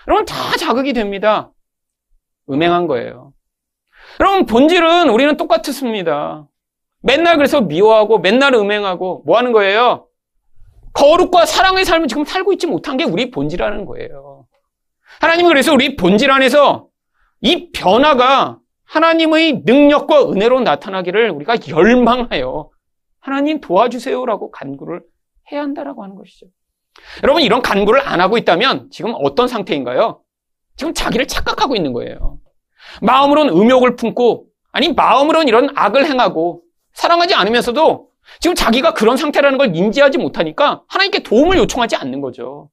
여러분 0.07 0.25
다 0.25 0.35
자극이 0.57 0.93
됩니다. 0.93 1.51
음행한 2.49 2.87
거예요. 2.87 3.33
여러분 4.19 4.45
본질은 4.45 5.09
우리는 5.09 5.37
똑같습니다. 5.37 6.47
맨날 7.01 7.37
그래서 7.37 7.61
미워하고 7.61 8.19
맨날 8.19 8.53
음행하고 8.53 9.23
뭐 9.25 9.37
하는 9.37 9.51
거예요? 9.51 10.07
거룩과 10.93 11.45
사랑의 11.45 11.85
삶을 11.85 12.07
지금 12.07 12.23
살고 12.23 12.53
있지 12.53 12.67
못한 12.67 12.97
게 12.97 13.03
우리 13.03 13.31
본질이라는 13.31 13.85
거예요. 13.85 14.45
하나님은 15.21 15.49
그래서 15.49 15.73
우리 15.73 15.95
본질 15.95 16.31
안에서 16.31 16.87
이 17.41 17.71
변화가 17.71 18.59
하나님의 18.85 19.63
능력과 19.65 20.29
은혜로 20.29 20.61
나타나기를 20.61 21.31
우리가 21.31 21.57
열망하여 21.67 22.69
하나님 23.23 23.61
도와주세요라고 23.61 24.51
간구를 24.51 25.01
해야 25.51 25.61
한다라고 25.61 26.03
하는 26.03 26.15
것이죠. 26.15 26.47
여러분 27.23 27.41
이런 27.41 27.61
간구를 27.61 28.01
안 28.05 28.19
하고 28.19 28.37
있다면 28.37 28.89
지금 28.91 29.13
어떤 29.15 29.47
상태인가요? 29.47 30.21
지금 30.75 30.93
자기를 30.93 31.27
착각하고 31.27 31.75
있는 31.75 31.93
거예요. 31.93 32.39
마음으로는 33.01 33.53
음욕을 33.53 33.95
품고 33.95 34.47
아니 34.73 34.91
마음으로는 34.91 35.47
이런 35.47 35.69
악을 35.73 36.05
행하고 36.05 36.63
사랑하지 36.91 37.33
않으면서도 37.33 38.09
지금 38.41 38.55
자기가 38.55 38.93
그런 38.93 39.15
상태라는 39.15 39.57
걸 39.57 39.73
인지하지 39.73 40.17
못하니까 40.17 40.83
하나님께 40.89 41.23
도움을 41.23 41.57
요청하지 41.57 41.95
않는 41.95 42.19
거죠. 42.19 42.69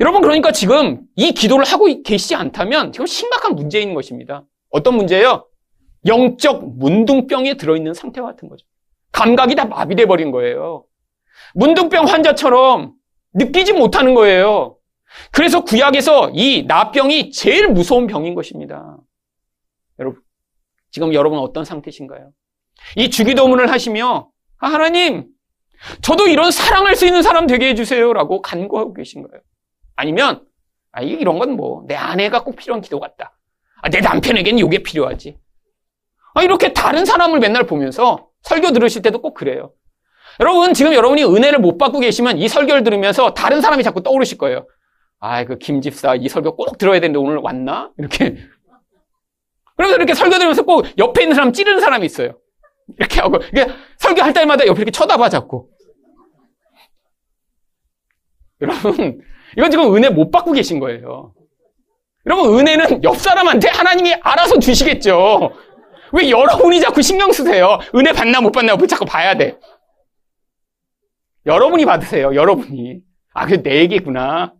여러분 0.00 0.22
그러니까 0.22 0.50
지금 0.50 1.02
이 1.14 1.32
기도를 1.32 1.66
하고 1.66 1.86
계시지 2.02 2.34
않다면 2.34 2.92
지금 2.92 3.04
심각한 3.04 3.54
문제인 3.54 3.92
것입니다. 3.92 4.44
어떤 4.70 4.96
문제예요? 4.96 5.46
영적 6.06 6.78
문둥병에 6.78 7.58
들어있는 7.58 7.92
상태 7.92 8.22
같은 8.22 8.48
거죠. 8.48 8.64
감각이 9.12 9.54
다 9.54 9.64
마비돼 9.64 10.06
버린 10.06 10.30
거예요. 10.30 10.84
문둥병 11.54 12.06
환자처럼 12.06 12.92
느끼지 13.34 13.72
못하는 13.72 14.14
거예요. 14.14 14.76
그래서 15.32 15.64
구약에서 15.64 16.30
이 16.34 16.64
나병이 16.66 17.30
제일 17.30 17.68
무서운 17.68 18.06
병인 18.06 18.34
것입니다. 18.34 18.96
여러분, 19.98 20.20
지금 20.90 21.14
여러분 21.14 21.38
어떤 21.38 21.64
상태신가요? 21.64 22.30
이 22.96 23.10
주기도문을 23.10 23.70
하시며 23.70 24.30
아, 24.58 24.66
하나님, 24.68 25.26
저도 26.02 26.26
이런 26.26 26.50
사랑할 26.50 26.96
수 26.96 27.06
있는 27.06 27.22
사람 27.22 27.46
되게 27.46 27.68
해주세요라고 27.70 28.42
간구하고 28.42 28.92
계신 28.94 29.22
거예요. 29.22 29.40
아니면 29.96 30.44
아, 30.92 31.02
이런 31.02 31.38
건 31.38 31.56
뭐 31.56 31.84
내 31.86 31.94
아내가 31.94 32.44
꼭 32.44 32.56
필요한 32.56 32.80
기도 32.80 33.00
같다. 33.00 33.38
아, 33.82 33.88
내 33.88 34.00
남편에겐 34.00 34.58
이게 34.58 34.82
필요하지. 34.82 35.38
아, 36.34 36.42
이렇게 36.42 36.72
다른 36.72 37.04
사람을 37.04 37.38
맨날 37.40 37.64
보면서 37.66 38.27
설교 38.42 38.72
들으실 38.72 39.02
때도 39.02 39.20
꼭 39.20 39.34
그래요. 39.34 39.72
여러분, 40.40 40.72
지금 40.74 40.94
여러분이 40.94 41.24
은혜를 41.24 41.58
못 41.58 41.78
받고 41.78 42.00
계시면 42.00 42.38
이 42.38 42.48
설교를 42.48 42.84
들으면서 42.84 43.34
다른 43.34 43.60
사람이 43.60 43.82
자꾸 43.82 44.02
떠오르실 44.02 44.38
거예요. 44.38 44.66
아, 45.20 45.44
그 45.44 45.58
김집사 45.58 46.14
이 46.14 46.28
설교 46.28 46.54
꼭 46.56 46.78
들어야 46.78 47.00
되는데 47.00 47.18
오늘 47.18 47.38
왔나? 47.38 47.90
이렇게. 47.98 48.36
그래서 49.76 49.96
이렇게 49.96 50.14
설교 50.14 50.36
들으면서 50.36 50.62
꼭 50.64 50.86
옆에 50.96 51.22
있는 51.22 51.34
사람 51.34 51.52
찌르는 51.52 51.80
사람이 51.80 52.06
있어요. 52.06 52.38
이렇게 52.98 53.20
하고, 53.20 53.38
이게 53.52 53.66
설교할 53.98 54.32
때마다 54.32 54.66
옆에 54.66 54.78
이렇게 54.78 54.90
쳐다봐 54.90 55.28
자꾸. 55.28 55.68
여러분, 58.60 59.20
이건 59.56 59.70
지금 59.70 59.94
은혜 59.94 60.08
못 60.08 60.30
받고 60.30 60.52
계신 60.52 60.80
거예요. 60.80 61.32
여러분, 62.26 62.58
은혜는 62.58 63.02
옆 63.04 63.16
사람한테 63.16 63.68
하나님이 63.68 64.14
알아서 64.14 64.58
주시겠죠. 64.58 65.52
왜 66.12 66.30
여러분이 66.30 66.80
자꾸 66.80 67.02
신경 67.02 67.32
쓰세요? 67.32 67.78
은혜 67.94 68.12
받나 68.12 68.40
못 68.40 68.52
받나 68.52 68.74
왜 68.74 68.86
자꾸 68.86 69.04
봐야 69.04 69.36
돼? 69.36 69.58
여러분이 71.46 71.84
받으세요. 71.84 72.34
여러분이. 72.34 73.00
아, 73.34 73.44
그게 73.46 73.62
내 73.62 73.80
얘기구나. 73.80 74.52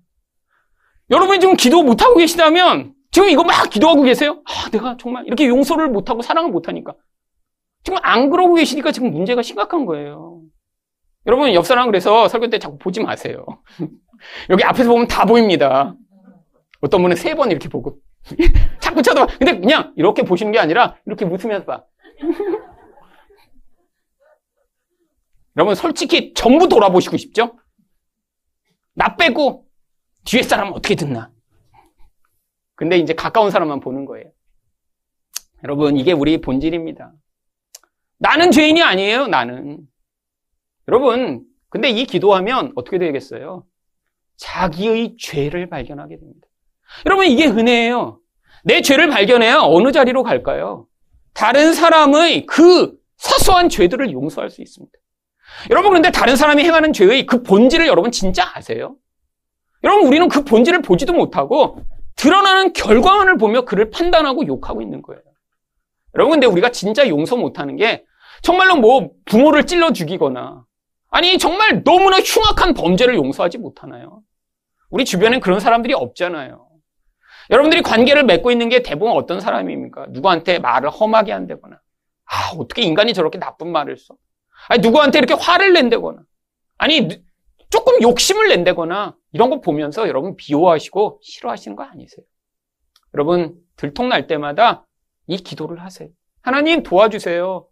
여러분이 1.10 1.40
지금 1.40 1.56
기도 1.56 1.82
못하고 1.82 2.16
계시다면 2.16 2.94
지금 3.10 3.28
이거 3.28 3.42
막 3.44 3.68
기도하고 3.70 4.02
계세요? 4.02 4.42
아, 4.46 4.70
내가 4.70 4.96
정말 4.98 5.26
이렇게 5.26 5.46
용서를 5.48 5.88
못하고 5.88 6.22
사랑을 6.22 6.50
못하니까. 6.50 6.94
지금 7.84 7.98
안 8.02 8.30
그러고 8.30 8.54
계시니까 8.54 8.92
지금 8.92 9.10
문제가 9.10 9.42
심각한 9.42 9.86
거예요. 9.86 10.42
여러분, 11.26 11.52
옆 11.54 11.66
사람 11.66 11.86
그래서 11.86 12.28
설교 12.28 12.48
때 12.48 12.58
자꾸 12.58 12.78
보지 12.78 13.00
마세요. 13.02 13.44
여기 14.50 14.64
앞에서 14.64 14.88
보면 14.90 15.08
다 15.08 15.24
보입니다. 15.24 15.94
어떤 16.80 17.02
분은 17.02 17.16
세 17.16 17.34
번 17.34 17.50
이렇게 17.50 17.68
보고. 17.68 17.98
자꾸 18.80 19.02
쳐다봐. 19.02 19.38
근데 19.38 19.58
그냥 19.58 19.92
이렇게 19.96 20.22
보시는 20.22 20.52
게 20.52 20.58
아니라 20.58 20.96
이렇게 21.06 21.24
웃으면서 21.24 21.64
봐. 21.64 21.84
여러분, 25.56 25.74
솔직히 25.74 26.34
전부 26.34 26.68
돌아보시고 26.68 27.16
싶죠? 27.16 27.58
나 28.94 29.16
빼고 29.16 29.66
뒤에 30.24 30.42
사람은 30.42 30.72
어떻게 30.72 30.94
듣나? 30.94 31.32
근데 32.74 32.96
이제 32.98 33.12
가까운 33.12 33.50
사람만 33.50 33.80
보는 33.80 34.04
거예요. 34.04 34.30
여러분, 35.64 35.96
이게 35.96 36.12
우리 36.12 36.40
본질입니다. 36.40 37.12
나는 38.18 38.50
죄인이 38.50 38.82
아니에요, 38.82 39.26
나는. 39.26 39.80
여러분, 40.86 41.44
근데 41.68 41.90
이 41.90 42.04
기도하면 42.04 42.72
어떻게 42.76 42.98
되겠어요? 42.98 43.66
자기의 44.36 45.16
죄를 45.18 45.68
발견하게 45.68 46.18
됩니다. 46.18 46.47
여러분, 47.06 47.26
이게 47.26 47.46
은혜예요. 47.46 48.18
내 48.64 48.82
죄를 48.82 49.08
발견해야 49.08 49.60
어느 49.60 49.92
자리로 49.92 50.22
갈까요? 50.22 50.86
다른 51.32 51.72
사람의 51.72 52.46
그 52.46 52.94
사소한 53.16 53.68
죄들을 53.68 54.12
용서할 54.12 54.50
수 54.50 54.62
있습니다. 54.62 54.92
여러분, 55.70 55.90
그런데 55.90 56.10
다른 56.10 56.36
사람이 56.36 56.62
행하는 56.64 56.92
죄의 56.92 57.26
그 57.26 57.42
본질을 57.42 57.86
여러분 57.86 58.10
진짜 58.10 58.50
아세요? 58.54 58.96
여러분, 59.84 60.06
우리는 60.06 60.28
그 60.28 60.44
본질을 60.44 60.82
보지도 60.82 61.12
못하고 61.12 61.80
드러나는 62.16 62.72
결과만을 62.72 63.38
보며 63.38 63.64
그를 63.64 63.90
판단하고 63.90 64.46
욕하고 64.46 64.82
있는 64.82 65.02
거예요. 65.02 65.22
여러분, 66.14 66.32
근데 66.32 66.46
우리가 66.46 66.70
진짜 66.70 67.08
용서 67.08 67.36
못하는 67.36 67.76
게 67.76 68.04
정말로 68.42 68.76
뭐 68.76 69.10
부모를 69.24 69.66
찔러 69.66 69.92
죽이거나 69.92 70.64
아니, 71.10 71.38
정말 71.38 71.82
너무나 71.84 72.18
흉악한 72.18 72.74
범죄를 72.74 73.14
용서하지 73.14 73.58
못하나요? 73.58 74.20
우리 74.90 75.04
주변엔 75.04 75.40
그런 75.40 75.58
사람들이 75.60 75.94
없잖아요. 75.94 76.67
여러분들이 77.50 77.82
관계를 77.82 78.24
맺고 78.24 78.50
있는 78.50 78.68
게 78.68 78.82
대부분 78.82 79.12
어떤 79.12 79.40
사람입니까? 79.40 80.06
누구한테 80.10 80.58
말을 80.58 80.90
험하게 80.90 81.32
한다거나. 81.32 81.80
아, 82.26 82.50
어떻게 82.58 82.82
인간이 82.82 83.14
저렇게 83.14 83.38
나쁜 83.38 83.72
말을 83.72 83.96
써? 83.96 84.14
아니, 84.68 84.80
누구한테 84.82 85.18
이렇게 85.18 85.34
화를 85.34 85.72
낸다거나. 85.72 86.20
아니, 86.76 87.08
조금 87.70 88.02
욕심을 88.02 88.48
낸다거나. 88.48 89.16
이런 89.32 89.50
거 89.50 89.60
보면서 89.60 90.08
여러분 90.08 90.36
비호하시고 90.36 91.20
싫어하시는 91.22 91.76
거 91.76 91.84
아니세요? 91.84 92.24
여러분, 93.14 93.54
들통날 93.76 94.26
때마다 94.26 94.86
이 95.26 95.38
기도를 95.38 95.82
하세요. 95.82 96.08
하나님 96.42 96.82
도와주세요. 96.82 97.66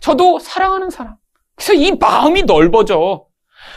저도 0.00 0.38
사랑하는 0.38 0.90
사람. 0.90 1.16
그래서 1.54 1.74
이 1.74 1.92
마음이 1.92 2.42
넓어져. 2.42 3.26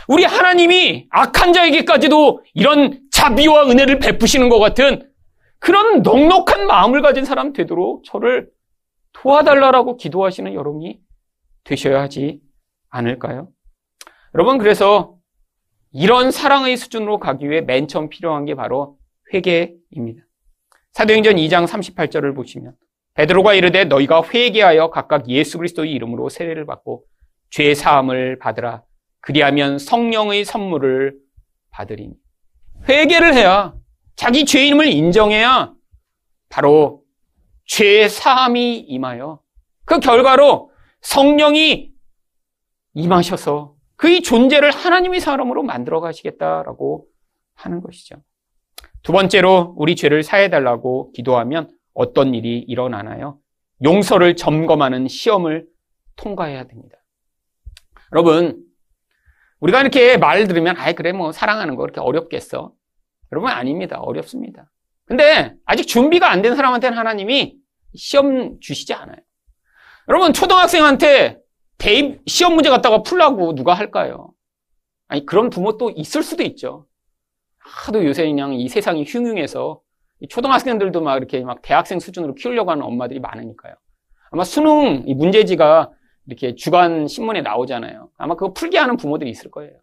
우리 0.08 0.23
하나님이 0.23 1.08
악한 1.10 1.53
자에게까지도 1.53 2.43
이런 2.53 3.01
자비와 3.12 3.69
은혜를 3.69 3.99
베푸시는 3.99 4.49
것 4.49 4.60
같은 4.60 5.10
그런 5.63 6.02
넉넉한 6.02 6.67
마음을 6.67 7.02
가진 7.02 7.23
사람 7.23 7.54
되도록 7.54 8.04
저를 8.04 8.49
도와달라고 9.13 9.95
기도하시는 9.95 10.54
여러분이 10.54 10.99
되셔야 11.63 12.02
하지 12.02 12.41
않을까요? 12.89 13.47
여러분, 14.36 14.58
그래서 14.58 15.15
이런 15.93 16.32
사랑의 16.32 16.76
수준으로 16.76 17.19
가기 17.19 17.49
위해 17.49 17.62
맨 17.62 17.88
처음 17.88 18.10
필요한 18.10 18.43
게 18.43 18.56
바로 18.56 18.97
회개입니다. 19.34 20.23
사도행전 20.91 21.38
2장 21.38 21.65
38절을 21.65 22.36
보시면 22.36 22.76
베드로가 23.13 23.54
이르되 23.54 23.86
너희가 23.86 24.21
회개하여 24.34 24.89
각각 24.89 25.30
예수 25.30 25.58
그리스도의 25.60 25.93
이름으로 25.93 26.28
세례를 26.28 26.65
받고 26.65 27.06
죄 27.52 27.73
사함을 27.73 28.38
받으라. 28.38 28.84
그리하면 29.21 29.80
성령의 29.80 30.43
선물을 30.43 31.15
받으리니. 31.71 32.15
회개를 32.89 33.34
해야 33.34 33.73
자기 34.15 34.45
죄인임을 34.45 34.88
인정해야 34.88 35.73
바로 36.49 37.04
죄 37.65 38.08
사함이 38.08 38.80
임하여 38.80 39.41
그 39.86 39.99
결과로 39.99 40.71
성령이 41.02 41.91
임하셔서 42.93 43.76
그의 43.95 44.21
존재를 44.21 44.71
하나님의 44.71 45.19
사람으로 45.19 45.63
만들어 45.63 45.99
가시겠다라고 46.02 47.08
하는 47.56 47.82
것이죠. 47.82 48.15
두 49.02 49.12
번째로 49.12 49.73
우리 49.78 49.95
죄를 49.95 50.23
사해달라고 50.23 51.12
기도하면 51.12 51.69
어떤 51.93 52.34
일이 52.34 52.60
일어나나요? 52.60 53.39
용서를 53.84 54.36
점검하는 54.36 55.08
시험을 55.08 55.67
통과해야 56.15 56.65
됩니다. 56.65 56.98
여러분, 58.12 58.63
우리가 59.60 59.81
이렇게 59.81 60.17
말 60.17 60.48
들으면, 60.48 60.77
아이, 60.77 60.94
그래, 60.94 61.12
뭐, 61.12 61.31
사랑하는 61.31 61.75
거 61.75 61.81
그렇게 61.81 62.00
어렵겠어. 62.00 62.73
여러분, 63.34 63.50
아닙니다. 63.50 64.00
어렵습니다. 64.00 64.69
근데, 65.06 65.56
아직 65.65 65.88
준비가 65.88 66.29
안 66.31 66.44
된 66.44 66.56
사람한테는 66.56 66.96
하나님이 66.96 67.58
시험 67.96 68.60
주시지 68.60 68.94
않아요. 68.94 69.17
여러분, 70.08 70.34
초등학생한테 70.34 71.40
대입 71.79 72.21
시험 72.27 72.54
문제 72.54 72.69
갖다가 72.69 73.02
풀라고 73.02 73.56
누가 73.56 73.73
할까요? 73.73 74.34
아니, 75.08 75.25
그런 75.25 75.50
부모 75.50 75.77
또 75.79 75.90
있을 75.90 76.21
수도 76.21 76.44
있죠. 76.44 76.86
하도 77.58 78.06
요새 78.06 78.23
그냥 78.25 78.54
이 78.54 78.69
세상이 78.69 79.04
흉흉해서 79.08 79.81
초등학생들도 80.29 81.02
막 81.02 81.17
이렇게 81.17 81.42
막 81.42 81.62
대학생 81.63 82.00
수준으로 82.00 82.36
키우려고 82.36 82.69
하는 82.69 82.84
엄마들이 82.84 83.19
많으니까요. 83.19 83.73
아마 84.31 84.44
수능 84.44 85.04
문제지가 85.08 85.90
이렇게 86.27 86.54
주간 86.56 87.08
신문에 87.08 87.42
나오잖아요. 87.42 88.10
아마 88.17 88.36
그거 88.36 88.54
풀게 88.54 88.77
하는 88.77 88.96
부모들이 88.96 89.31
있을 89.31 89.50
거예요. 89.50 89.73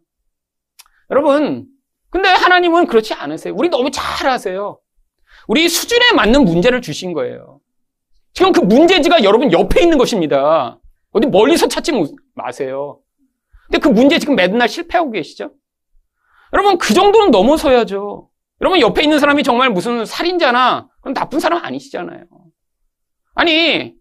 여러분, 1.11 1.67
근데 2.11 2.29
하나님은 2.29 2.87
그렇지 2.87 3.15
않으세요. 3.15 3.55
우리 3.57 3.69
너무 3.69 3.91
잘 3.91 4.29
아세요. 4.29 4.81
우리 5.47 5.69
수준에 5.69 6.13
맞는 6.15 6.45
문제를 6.45 6.83
주신 6.83 7.13
거예요. 7.13 7.61
지금 8.33 8.53
그 8.53 8.61
문제지가 8.61 9.23
여러분 9.25 9.53
옆에 9.53 9.83
있는 9.83 9.99
것입니다. 9.99 10.79
어디 11.13 11.27
멀리서 11.27 11.69
찾지 11.69 11.93
마세요. 12.35 13.01
근데 13.67 13.79
그 13.79 13.89
문제 13.89 14.19
지금 14.19 14.35
맨날 14.35 14.69
실패하고 14.69 15.11
계시죠? 15.13 15.53
여러분, 16.53 16.79
그 16.79 16.95
정도는 16.95 17.31
넘어서야죠. 17.31 18.29
여러분, 18.61 18.81
옆에 18.81 19.03
있는 19.03 19.19
사람이 19.19 19.43
정말 19.45 19.71
무슨 19.71 20.05
살인자나 20.05 20.89
그런 21.01 21.15
나쁜 21.15 21.39
사람 21.39 21.65
아니시잖아요. 21.65 22.25
아니, 23.35 23.95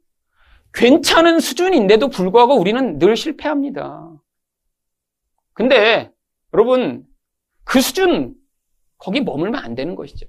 괜찮은 0.73 1.39
수준인데도 1.39 2.09
불구하고 2.09 2.55
우리는 2.55 2.97
늘 2.97 3.15
실패합니다. 3.15 4.09
근데 5.53 6.11
여러분, 6.53 7.05
그 7.69 7.81
수준, 7.81 8.33
거기 8.97 9.21
머물면 9.21 9.63
안 9.63 9.75
되는 9.75 9.93
것이죠. 9.93 10.25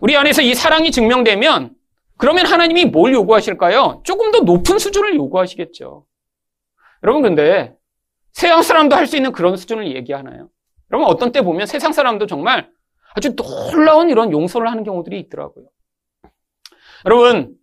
우리 0.00 0.16
안에서 0.16 0.40
이 0.40 0.54
사랑이 0.54 0.90
증명되면 0.90 1.74
그러면 2.16 2.46
하나님이 2.46 2.86
뭘 2.86 3.12
요구하실까요? 3.12 4.00
조금 4.06 4.32
더 4.32 4.40
높은 4.40 4.78
수준을 4.78 5.14
요구하시겠죠. 5.16 6.06
여러분, 7.02 7.20
근데 7.20 7.74
세상 8.32 8.62
사람도 8.62 8.96
할 8.96 9.06
수 9.06 9.16
있는 9.16 9.32
그런 9.32 9.58
수준을 9.58 9.94
얘기하나요? 9.94 10.48
여러분, 10.90 11.10
어떤 11.10 11.30
때 11.30 11.42
보면 11.42 11.66
세상 11.66 11.92
사람도 11.92 12.26
정말 12.26 12.70
아주 13.14 13.36
놀라운 13.36 14.08
이런 14.08 14.32
용서를 14.32 14.70
하는 14.70 14.82
경우들이 14.82 15.20
있더라고요. 15.20 15.66
여러분, 17.04 17.54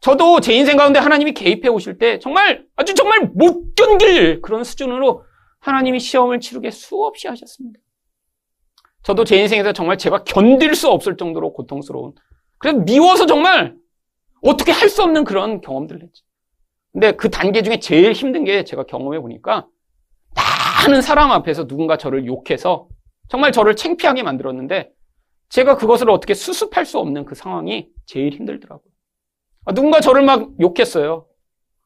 저도 0.00 0.40
제 0.40 0.52
인생 0.52 0.76
가운데 0.76 0.98
하나님이 0.98 1.32
개입해 1.32 1.68
오실 1.68 1.98
때 1.98 2.18
정말 2.18 2.66
아주 2.74 2.94
정말 2.94 3.30
못 3.34 3.76
견딜 3.76 4.42
그런 4.42 4.64
수준으로 4.64 5.22
하나님이 5.60 6.00
시험을 6.00 6.40
치르게 6.40 6.72
수없이 6.72 7.28
하셨습니다. 7.28 7.78
저도 9.02 9.24
제 9.24 9.36
인생에서 9.38 9.72
정말 9.72 9.96
제가 9.98 10.24
견딜 10.24 10.74
수 10.74 10.88
없을 10.88 11.16
정도로 11.16 11.52
고통스러운 11.52 12.12
그래서 12.58 12.78
미워서 12.78 13.26
정말 13.26 13.76
어떻게 14.42 14.72
할 14.72 14.88
수 14.88 15.02
없는 15.02 15.24
그런 15.24 15.60
경험들을 15.60 16.02
했죠. 16.02 16.24
근데 16.92 17.12
그 17.12 17.30
단계 17.30 17.62
중에 17.62 17.78
제일 17.78 18.12
힘든 18.12 18.44
게 18.44 18.64
제가 18.64 18.84
경험해 18.84 19.20
보니까 19.20 19.66
많은 20.86 21.02
사람 21.02 21.30
앞에서 21.32 21.66
누군가 21.66 21.96
저를 21.96 22.26
욕해서 22.26 22.88
정말 23.28 23.52
저를 23.52 23.76
창피하게 23.76 24.22
만들었는데 24.22 24.90
제가 25.50 25.76
그것을 25.76 26.10
어떻게 26.10 26.34
수습할 26.34 26.84
수 26.86 26.98
없는 26.98 27.24
그 27.24 27.34
상황이 27.34 27.88
제일 28.06 28.32
힘들더라고요. 28.32 28.90
아, 29.66 29.72
누군가 29.72 30.00
저를 30.00 30.22
막 30.22 30.50
욕했어요. 30.60 31.26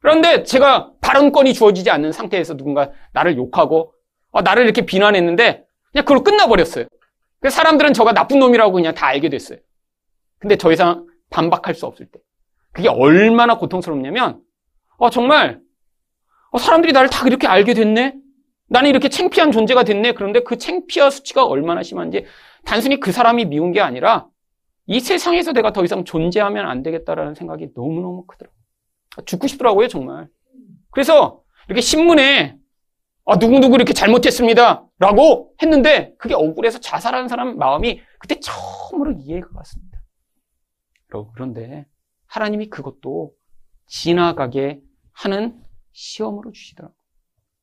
그런데 0.00 0.42
제가 0.44 0.92
발언권이 1.00 1.54
주어지지 1.54 1.90
않는 1.90 2.12
상태에서 2.12 2.56
누군가 2.56 2.90
나를 3.12 3.36
욕하고 3.36 3.94
아, 4.32 4.42
나를 4.42 4.64
이렇게 4.64 4.84
비난했는데 4.86 5.64
그냥 5.92 6.04
그걸 6.04 6.22
끝나버렸어요. 6.22 6.86
사람들은 7.50 7.92
저가 7.92 8.12
나쁜 8.12 8.38
놈이라고 8.38 8.72
그냥 8.72 8.94
다 8.94 9.06
알게 9.06 9.28
됐어요. 9.28 9.58
근데 10.38 10.56
더 10.56 10.72
이상 10.72 11.06
반박할 11.30 11.74
수 11.74 11.86
없을 11.86 12.06
때. 12.06 12.20
그게 12.72 12.88
얼마나 12.88 13.58
고통스럽냐면, 13.58 14.40
어, 14.96 15.10
정말, 15.10 15.60
어, 16.50 16.58
사람들이 16.58 16.92
나를 16.92 17.10
다 17.10 17.26
이렇게 17.26 17.46
알게 17.46 17.74
됐네? 17.74 18.14
나는 18.68 18.90
이렇게 18.90 19.08
창피한 19.08 19.52
존재가 19.52 19.84
됐네? 19.84 20.12
그런데 20.12 20.40
그 20.40 20.56
창피와 20.56 21.10
수치가 21.10 21.44
얼마나 21.44 21.82
심한지, 21.82 22.24
단순히 22.64 23.00
그 23.00 23.12
사람이 23.12 23.46
미운 23.46 23.72
게 23.72 23.80
아니라, 23.80 24.26
이 24.86 25.00
세상에서 25.00 25.52
내가 25.52 25.72
더 25.72 25.84
이상 25.84 26.04
존재하면 26.04 26.66
안 26.66 26.82
되겠다라는 26.82 27.34
생각이 27.34 27.68
너무너무 27.74 28.24
크더라고요. 28.26 28.58
죽고 29.26 29.46
싶더라고요, 29.46 29.88
정말. 29.88 30.28
그래서, 30.90 31.42
이렇게 31.66 31.80
신문에, 31.80 32.56
아, 33.24 33.36
누구누구 33.36 33.76
이렇게 33.76 33.92
잘못했습니다. 33.92 34.84
라고 34.98 35.54
했는데, 35.62 36.12
그게 36.18 36.34
억울해서 36.34 36.80
자살하는 36.80 37.28
사람 37.28 37.56
마음이 37.56 38.00
그때 38.18 38.38
처음으로 38.40 39.12
이해가 39.18 39.48
갔습니다. 39.48 40.00
그런데, 41.34 41.86
하나님이 42.26 42.68
그것도 42.68 43.32
지나가게 43.86 44.80
하는 45.12 45.60
시험으로 45.92 46.50
주시더라고요. 46.52 46.96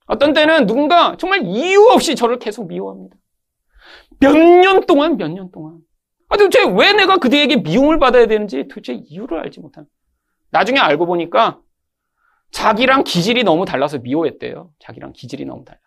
어떤 0.05 0.33
때는 0.33 0.65
누군가 0.67 1.17
정말 1.17 1.41
이유 1.45 1.87
없이 1.91 2.15
저를 2.15 2.39
계속 2.39 2.67
미워합니다. 2.67 3.15
몇 4.19 4.33
년 4.35 4.85
동안, 4.85 5.17
몇 5.17 5.29
년 5.29 5.51
동안. 5.51 5.79
아, 6.29 6.37
도대체 6.37 6.63
왜 6.65 6.93
내가 6.93 7.17
그대에게 7.17 7.57
미움을 7.57 7.97
받아야 7.99 8.27
되는지 8.27 8.67
도대체 8.67 8.93
이유를 8.93 9.39
알지 9.39 9.59
못한. 9.59 9.85
나중에 10.51 10.79
알고 10.79 11.05
보니까 11.07 11.59
자기랑 12.51 13.03
기질이 13.03 13.43
너무 13.43 13.65
달라서 13.65 13.99
미워했대요. 13.99 14.71
자기랑 14.79 15.13
기질이 15.13 15.45
너무 15.45 15.63
달라. 15.65 15.79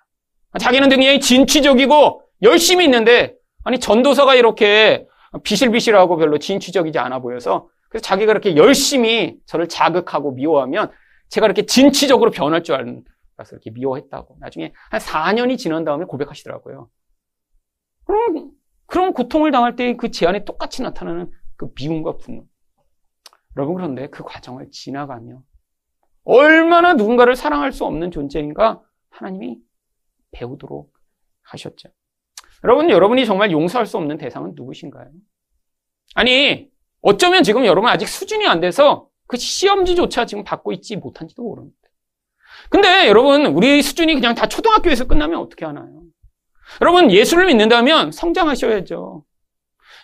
자기는 0.58 0.88
굉장히 0.88 1.20
진취적이고 1.20 2.22
열심히 2.42 2.84
있는데, 2.84 3.34
아니, 3.64 3.78
전도사가 3.78 4.34
이렇게 4.34 5.06
비실비실하고 5.42 6.16
별로 6.16 6.38
진취적이지 6.38 6.98
않아 6.98 7.20
보여서 7.20 7.68
그래서 7.88 8.02
자기가 8.04 8.32
그렇게 8.32 8.56
열심히 8.56 9.36
저를 9.46 9.68
자극하고 9.68 10.32
미워하면 10.32 10.90
제가 11.28 11.46
이렇게 11.46 11.64
진취적으로 11.66 12.30
변할 12.30 12.62
줄 12.62 12.74
알아서 12.74 13.52
이렇게 13.52 13.70
미워했다고. 13.70 14.36
나중에 14.40 14.72
한 14.90 15.00
4년이 15.00 15.56
지난 15.58 15.84
다음에 15.84 16.04
고백하시더라고요. 16.04 16.88
그럼, 18.04 18.50
그런 18.86 19.12
고통을 19.14 19.50
당할 19.52 19.76
때 19.76 19.94
그 19.96 20.10
제 20.10 20.26
안에 20.26 20.44
똑같이 20.44 20.82
나타나는 20.82 21.30
그 21.56 21.68
미움과 21.76 22.16
분노. 22.18 22.44
여러분, 23.56 23.74
그런데 23.76 24.08
그 24.08 24.22
과정을 24.22 24.70
지나가며 24.70 25.40
얼마나 26.24 26.94
누군가를 26.94 27.36
사랑할 27.36 27.72
수 27.72 27.84
없는 27.84 28.10
존재인가 28.10 28.80
하나님이 29.10 29.58
배우도록 30.32 30.92
하셨죠. 31.42 31.88
여러분, 32.64 32.90
여러분이 32.90 33.26
정말 33.26 33.50
용서할 33.50 33.86
수 33.86 33.96
없는 33.96 34.18
대상은 34.18 34.52
누구신가요? 34.54 35.08
아니, 36.14 36.68
어쩌면 37.00 37.42
지금 37.42 37.66
여러분 37.66 37.90
아직 37.90 38.06
수준이 38.06 38.46
안 38.46 38.60
돼서 38.60 39.08
그 39.26 39.36
시험지조차 39.36 40.26
지금 40.26 40.44
받고 40.44 40.72
있지 40.72 40.96
못한지도 40.96 41.42
모릅니다. 41.42 41.76
근데 42.70 43.08
여러분, 43.08 43.46
우리 43.46 43.82
수준이 43.82 44.14
그냥 44.14 44.34
다 44.34 44.46
초등학교에서 44.46 45.06
끝나면 45.06 45.40
어떻게 45.40 45.64
하나요? 45.64 46.02
여러분, 46.80 47.10
예수를 47.10 47.46
믿는다면 47.46 48.12
성장하셔야죠. 48.12 49.24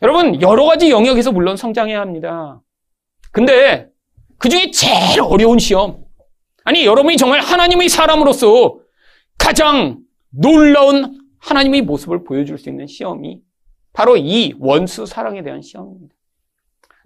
여러분, 0.02 0.40
여러 0.42 0.64
가지 0.64 0.90
영역에서 0.90 1.30
물론 1.30 1.56
성장해야 1.56 2.00
합니다. 2.00 2.60
근데 3.30 3.88
그 4.38 4.48
중에 4.48 4.70
제일 4.70 5.20
어려운 5.20 5.58
시험. 5.58 6.07
아니, 6.68 6.84
여러분이 6.84 7.16
정말 7.16 7.40
하나님의 7.40 7.88
사람으로서 7.88 8.78
가장 9.38 10.00
놀라운 10.28 11.18
하나님의 11.38 11.80
모습을 11.80 12.24
보여줄 12.24 12.58
수 12.58 12.68
있는 12.68 12.86
시험이 12.86 13.40
바로 13.94 14.18
이 14.18 14.54
원수 14.58 15.06
사랑에 15.06 15.42
대한 15.42 15.62
시험입니다. 15.62 16.14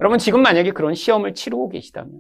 여러분 0.01 0.19
지금 0.19 0.43
만약에 0.43 0.73
그런 0.73 0.97
시험을 0.97 1.35
치르고 1.35 1.69
계시다면 1.69 2.11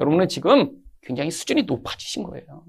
여러분은 0.00 0.26
지금 0.26 0.72
굉장히 1.02 1.30
수준이 1.30 1.62
높아지신 1.62 2.24
거예요. 2.24 2.64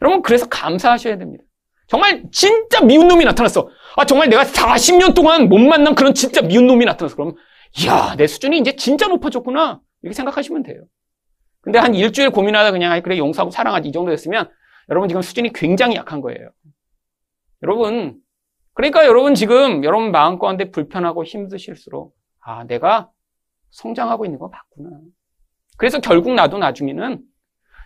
여러분 0.00 0.22
그래서 0.22 0.46
감사하셔야 0.48 1.18
됩니다. 1.18 1.42
정말 1.88 2.22
진짜 2.30 2.82
미운 2.82 3.08
놈이 3.08 3.24
나타났어. 3.24 3.68
아 3.96 4.04
정말 4.06 4.28
내가 4.28 4.44
40년 4.44 5.12
동안 5.12 5.48
못 5.48 5.58
만난 5.58 5.96
그런 5.96 6.14
진짜 6.14 6.40
미운 6.40 6.68
놈이 6.68 6.84
나타났어. 6.84 7.16
그럼 7.16 7.34
이야 7.82 8.14
내 8.16 8.28
수준이 8.28 8.60
이제 8.60 8.76
진짜 8.76 9.08
높아졌구나 9.08 9.80
이렇게 10.02 10.14
생각하시면 10.14 10.62
돼요. 10.62 10.84
근데 11.64 11.78
한 11.78 11.94
일주일 11.94 12.30
고민하다 12.30 12.72
그냥 12.72 13.00
그래 13.02 13.18
용서하고 13.18 13.50
사랑하지 13.50 13.88
이 13.88 13.92
정도 13.92 14.12
였으면 14.12 14.50
여러분 14.90 15.08
지금 15.08 15.22
수준이 15.22 15.52
굉장히 15.52 15.96
약한 15.96 16.20
거예요. 16.20 16.50
여러분 17.62 18.20
그러니까 18.74 19.06
여러분 19.06 19.34
지금 19.34 19.82
여러분 19.84 20.12
마음 20.12 20.38
가운데 20.38 20.70
불편하고 20.70 21.24
힘드실수록 21.24 22.14
아 22.40 22.64
내가 22.64 23.10
성장하고 23.70 24.24
있는 24.24 24.38
거 24.38 24.48
맞구나. 24.48 25.00
그래서 25.76 26.00
결국 26.00 26.34
나도 26.34 26.58
나중에는 26.58 27.20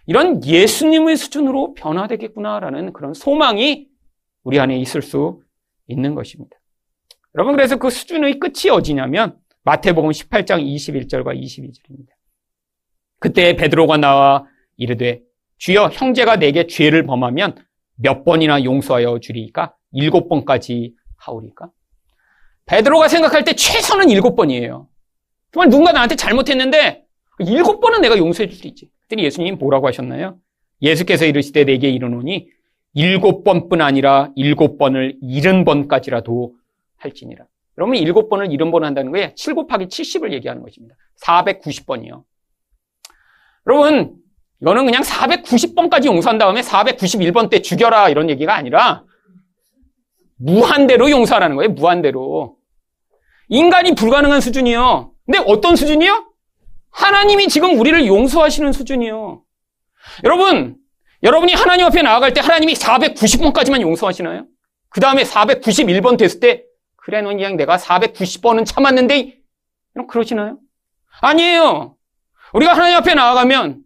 이런 0.06 0.44
예수님의 0.44 1.16
수준으로 1.16 1.74
변화되겠구나라는 1.74 2.92
그런 2.92 3.14
소망이 3.14 3.88
우리 4.42 4.58
안에 4.58 4.78
있을 4.78 5.02
수 5.02 5.42
있는 5.86 6.14
것입니다. 6.14 6.56
여러분, 7.34 7.54
그래서 7.54 7.76
그 7.76 7.90
수준의 7.90 8.38
끝이 8.38 8.70
어디냐면 8.70 9.38
마태복음 9.64 10.10
18장 10.10 10.64
21절과 10.64 11.38
22절입니다. 11.38 12.17
그때 13.18 13.56
베드로가 13.56 13.96
나와 13.96 14.46
이르되 14.76 15.20
주여 15.58 15.88
형제가 15.92 16.36
내게 16.36 16.66
죄를 16.66 17.04
범하면 17.06 17.56
몇 17.96 18.24
번이나 18.24 18.62
용서하여 18.62 19.18
주리까? 19.20 19.74
일곱 19.92 20.28
번까지 20.28 20.94
하오리까? 21.16 21.70
베드로가 22.66 23.08
생각할 23.08 23.44
때 23.44 23.54
최소는 23.54 24.10
일곱 24.10 24.36
번이에요. 24.36 24.88
정말 25.52 25.70
누군가 25.70 25.92
나한테 25.92 26.14
잘못했는데 26.14 27.04
일곱 27.40 27.80
번은 27.80 28.00
내가 28.02 28.18
용서해 28.18 28.48
줄 28.48 28.58
수 28.58 28.66
있지. 28.66 28.90
그랬더니 29.08 29.24
예수님이 29.24 29.56
뭐라고 29.56 29.86
하셨나요? 29.88 30.38
예수께서 30.82 31.24
이르시되 31.24 31.64
내게 31.64 31.88
이르노니 31.88 32.48
일곱 32.94 33.42
번뿐 33.42 33.80
아니라 33.80 34.30
일곱 34.36 34.78
번을 34.78 35.16
일흔 35.22 35.64
번까지라도 35.64 36.54
할지니라. 36.98 37.46
여러분 37.78 37.96
일곱 37.96 38.28
번을 38.28 38.52
일흔 38.52 38.70
번 38.70 38.84
한다는 38.84 39.12
거에 39.12 39.32
7 39.34 39.54
곱하기 39.54 39.86
70을 39.86 40.32
얘기하는 40.34 40.62
것입니다. 40.62 40.94
490번이요. 41.22 42.22
여러분 43.68 44.16
이거는 44.60 44.86
그냥 44.86 45.02
490번까지 45.02 46.06
용서한 46.06 46.38
다음에 46.38 46.62
491번 46.62 47.50
때 47.50 47.60
죽여라 47.62 48.08
이런 48.08 48.30
얘기가 48.30 48.54
아니라 48.54 49.04
무한대로 50.36 51.10
용서하라는 51.10 51.56
거예요. 51.56 51.70
무한대로. 51.72 52.56
인간이 53.48 53.94
불가능한 53.94 54.40
수준이요. 54.40 55.12
근데 55.26 55.38
어떤 55.46 55.76
수준이요? 55.76 56.32
하나님이 56.90 57.48
지금 57.48 57.78
우리를 57.78 58.06
용서하시는 58.06 58.72
수준이요. 58.72 59.42
여러분, 60.24 60.76
여러분이 61.22 61.52
하나님 61.54 61.86
앞에 61.86 62.02
나아갈 62.02 62.32
때 62.32 62.40
하나님이 62.40 62.74
490번까지만 62.74 63.80
용서하시나요? 63.80 64.46
그 64.90 65.00
다음에 65.00 65.22
491번 65.24 66.16
됐을 66.16 66.40
때 66.40 66.64
그래 66.96 67.20
넌 67.20 67.36
그냥 67.36 67.56
내가 67.56 67.76
490번은 67.76 68.64
참았는데 68.64 69.38
그러시나요? 70.08 70.58
아니에요. 71.20 71.97
우리가 72.54 72.72
하나님 72.72 72.96
앞에 72.96 73.14
나아가면 73.14 73.82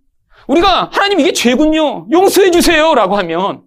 우리가 0.46 0.90
하나님 0.92 1.20
이게 1.20 1.32
죄군요. 1.32 2.06
용서해 2.10 2.50
주세요. 2.50 2.94
라고 2.94 3.16
하면 3.16 3.62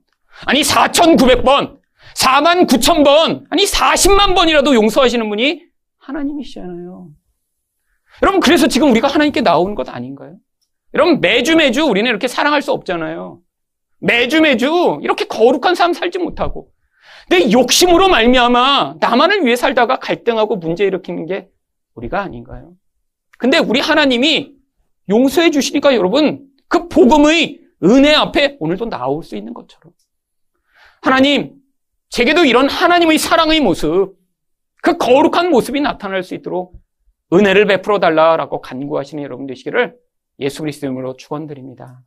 아니 0.45 0.61
4,900번, 0.61 1.77
4만 2.15 2.67
9천 2.67 3.03
번, 3.05 3.45
아니 3.49 3.63
40만 3.63 4.35
번이라도 4.35 4.75
용서하시는 4.75 5.27
분이 5.29 5.61
하나님이시잖아요. 5.99 7.07
여러분 8.21 8.39
그래서 8.39 8.67
지금 8.67 8.91
우리가 8.91 9.07
하나님께 9.07 9.41
나오는 9.41 9.75
것 9.75 9.89
아닌가요? 9.89 10.35
여러분 10.93 11.19
매주 11.19 11.55
매주 11.55 11.83
우리는 11.83 12.09
이렇게 12.09 12.27
사랑할 12.27 12.61
수 12.61 12.71
없잖아요. 12.71 13.39
매주 13.99 14.41
매주 14.41 14.99
이렇게 15.01 15.25
거룩한 15.25 15.75
삶 15.75 15.93
살지 15.93 16.19
못하고 16.19 16.69
내 17.29 17.51
욕심으로 17.51 18.07
말미암아 18.07 18.95
나만을 18.99 19.45
위해 19.45 19.55
살다가 19.55 19.99
갈등하고 19.99 20.57
문제 20.57 20.85
일으키는 20.85 21.25
게 21.25 21.47
우리가 21.95 22.21
아닌가요? 22.21 22.73
근데 23.37 23.57
우리 23.57 23.79
하나님이 23.79 24.54
용서해 25.09 25.51
주시니까 25.51 25.95
여러분 25.95 26.47
그 26.67 26.87
복음의 26.87 27.61
은혜 27.83 28.13
앞에 28.13 28.57
오늘도 28.59 28.89
나올 28.89 29.23
수 29.23 29.35
있는 29.35 29.53
것처럼 29.53 29.93
하나님 31.01 31.55
제게도 32.09 32.45
이런 32.45 32.69
하나님의 32.69 33.17
사랑의 33.17 33.61
모습 33.61 34.15
그 34.81 34.97
거룩한 34.97 35.49
모습이 35.49 35.81
나타날 35.81 36.23
수 36.23 36.35
있도록 36.35 36.75
은혜를 37.33 37.65
베풀어 37.65 37.99
달라라고 37.99 38.61
간구하시는 38.61 39.23
여러분 39.23 39.47
되시기를 39.47 39.95
예수 40.39 40.61
그리스도 40.61 40.87
이름으로 40.87 41.15
축원드립니다. 41.17 42.01